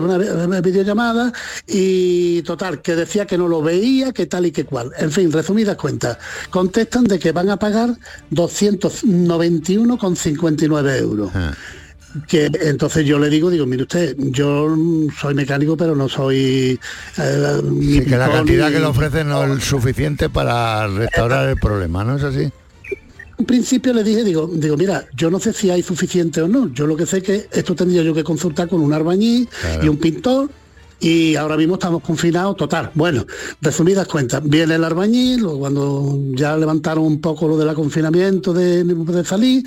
[0.02, 1.32] una vi- videollamada
[1.68, 4.90] y total, que decía que no lo veía, que tal y que cual.
[4.98, 6.18] En fin, resumidas cuentas,
[6.50, 7.90] contestan de que van a pagar
[8.30, 11.30] 291,59 euros.
[12.28, 14.74] Que entonces yo le digo, digo, mire usted, yo
[15.20, 16.78] soy mecánico, pero no soy...
[17.18, 21.56] eh, Sí, que la cantidad ni- que le ofrecen no es suficiente para restaurar el
[21.56, 22.50] problema, ¿no es así?
[23.36, 26.72] En principio le dije, digo, digo, mira, yo no sé si hay suficiente o no.
[26.72, 28.92] Yo lo que sé que esto tendría yo que consultar con un
[29.60, 29.84] Claro.
[29.84, 30.50] y un pintor.
[31.00, 32.90] Y ahora mismo estamos confinados total.
[32.94, 33.26] Bueno,
[33.60, 38.84] resumidas cuentas, viene el arbañil, o cuando ya levantaron un poco lo del confinamiento de,
[38.84, 39.64] de salir,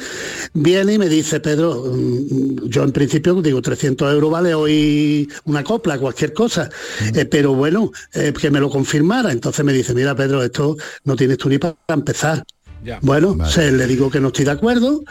[0.53, 5.63] viene y me dice, Pedro, mm, yo en principio digo, 300 euros vale hoy una
[5.63, 6.69] copla, cualquier cosa,
[7.13, 9.32] Eh, pero bueno, eh, que me lo confirmara.
[9.32, 12.43] Entonces me dice, mira Pedro, esto no tienes tú ni para empezar.
[12.84, 12.99] Ya.
[13.01, 15.03] Bueno, se, le digo que no estoy de acuerdo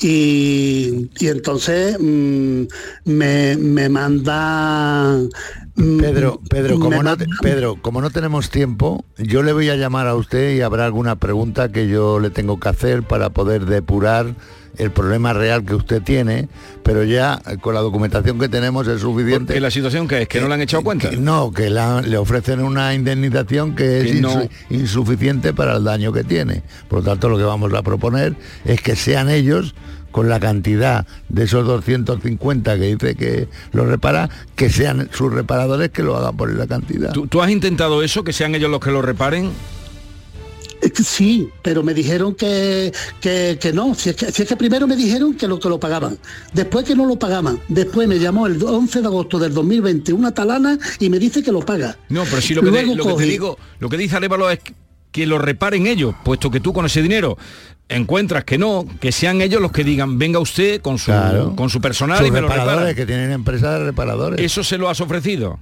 [0.00, 2.64] y, y entonces mm,
[3.06, 5.18] me, me manda...
[5.76, 9.68] mm, Pedro, Pedro, me como no, manda- Pedro, como no tenemos tiempo, yo le voy
[9.70, 13.30] a llamar a usted y habrá alguna pregunta que yo le tengo que hacer para
[13.30, 14.34] poder depurar
[14.76, 16.48] el problema real que usted tiene,
[16.82, 19.54] pero ya eh, con la documentación que tenemos es suficiente.
[19.54, 20.28] ¿Que la situación que es?
[20.28, 21.10] ¿Que no le han echado cuenta?
[21.10, 25.76] Que no, que la- le ofrecen una indemnización que es Que no- insu- insuficiente para
[25.76, 26.62] el daño que tiene.
[26.88, 29.76] Por lo tanto, lo que vamos a proponer es que sean ellos
[30.14, 35.90] con la cantidad de esos 250 que dice que lo repara, que sean sus reparadores
[35.90, 37.10] que lo hagan por la cantidad.
[37.10, 39.50] ¿Tú, tú has intentado eso, que sean ellos los que lo reparen?
[41.02, 43.92] Sí, pero me dijeron que, que, que no.
[43.96, 46.16] Si es que, si es que primero me dijeron que lo que lo pagaban,
[46.52, 50.32] después que no lo pagaban, después me llamó el 11 de agosto del 2020 una
[50.32, 51.96] talana y me dice que lo paga.
[52.08, 54.60] No, pero si lo que, te, lo te digo, lo que dice Arévalo es
[55.14, 57.38] que lo reparen ellos, puesto que tú con ese dinero
[57.88, 61.54] encuentras que no, que sean ellos los que digan, venga usted con su, Claro.
[61.54, 62.94] con su personal Sus y me lo reparadores, repara.
[62.96, 64.40] que tienen empresa de reparadores.
[64.44, 65.60] ¿Eso se lo has ofrecido?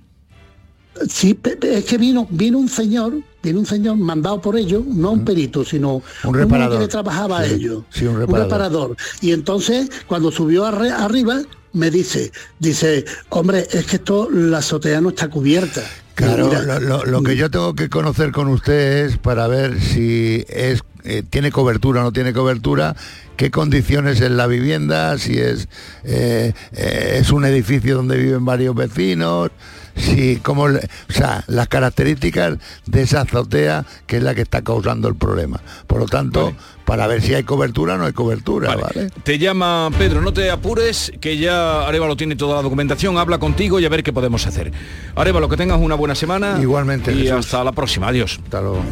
[1.07, 5.25] Sí, es que vino, vino un señor, vino un señor mandado por ellos, no un
[5.25, 6.79] perito, sino uno reparador.
[6.79, 7.83] que le trabajaba a Sí, ellos.
[8.03, 8.97] un reparador.
[9.21, 11.43] Y entonces, cuando subió arre- arriba,
[11.75, 15.83] me dice, dice, hombre, es que esto, la azotea no está cubierta.
[16.23, 20.45] Claro, lo, lo- lo que yo tengo que conocer con usted es para ver si
[20.49, 22.95] es eh, tiene cobertura o no tiene cobertura,
[23.37, 25.69] qué condiciones en la vivienda, si es
[26.05, 29.51] eh, eh, es un edificio donde viven varios vecinos,
[29.97, 30.79] si cómo le-
[31.09, 35.61] o sea, las características de esa azotea que es la que está causando el problema.
[35.87, 39.11] Por lo tanto, para ver si hay cobertura o no hay cobertura, ¿vale?
[39.23, 43.79] Te llama Pedro, no te apures, que ya Arevalo tiene toda la documentación, habla contigo
[43.81, 44.73] y a ver qué podemos hacer.
[45.15, 46.59] Arevalo, que tengas una buena semana.
[46.61, 47.47] Igualmente, Y Jesús.
[47.47, 48.41] hasta la próxima, adiós.
[48.45, 48.83] Hasta luego.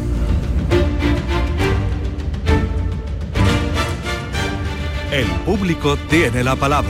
[5.11, 6.89] El público tiene la palabra.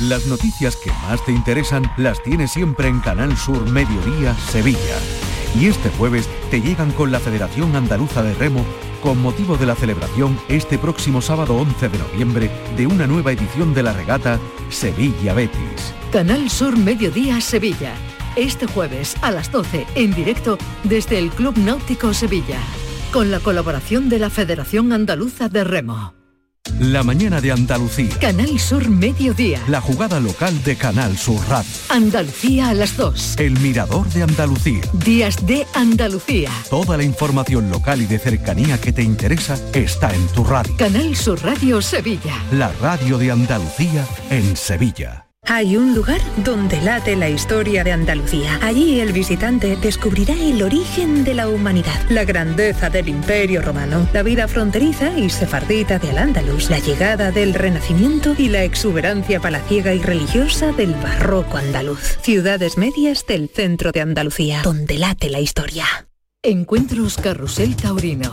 [0.00, 4.98] Las noticias que más te interesan las tienes siempre en Canal Sur Mediodía Sevilla.
[5.58, 8.64] Y este jueves te llegan con la Federación Andaluza de Remo
[9.02, 13.74] con motivo de la celebración este próximo sábado 11 de noviembre de una nueva edición
[13.74, 14.38] de la regata
[14.70, 15.92] Sevilla Betis.
[16.12, 17.92] Canal Sur Mediodía Sevilla.
[18.36, 22.60] Este jueves a las 12 en directo desde el Club Náutico Sevilla.
[23.12, 26.21] Con la colaboración de la Federación Andaluza de Remo.
[26.78, 28.16] La mañana de Andalucía.
[28.20, 29.60] Canal Sur Mediodía.
[29.68, 31.70] La jugada local de Canal Sur Radio.
[31.88, 33.38] Andalucía a las 2.
[33.38, 34.80] El Mirador de Andalucía.
[35.04, 36.50] Días de Andalucía.
[36.70, 40.76] Toda la información local y de cercanía que te interesa está en tu radio.
[40.76, 42.34] Canal Sur Radio Sevilla.
[42.52, 45.21] La radio de Andalucía en Sevilla.
[45.48, 48.60] Hay un lugar donde late la historia de Andalucía.
[48.62, 54.22] Allí el visitante descubrirá el origen de la humanidad, la grandeza del imperio romano, la
[54.22, 60.00] vida fronteriza y sefardita de Al-Ándalus, la llegada del Renacimiento y la exuberancia palaciega y
[60.00, 62.18] religiosa del barroco andaluz.
[62.22, 65.84] Ciudades medias del centro de Andalucía, donde late la historia.
[66.42, 68.32] Encuentros Carrusel Taurino.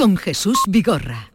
[0.00, 1.29] con Jesús Vigorra.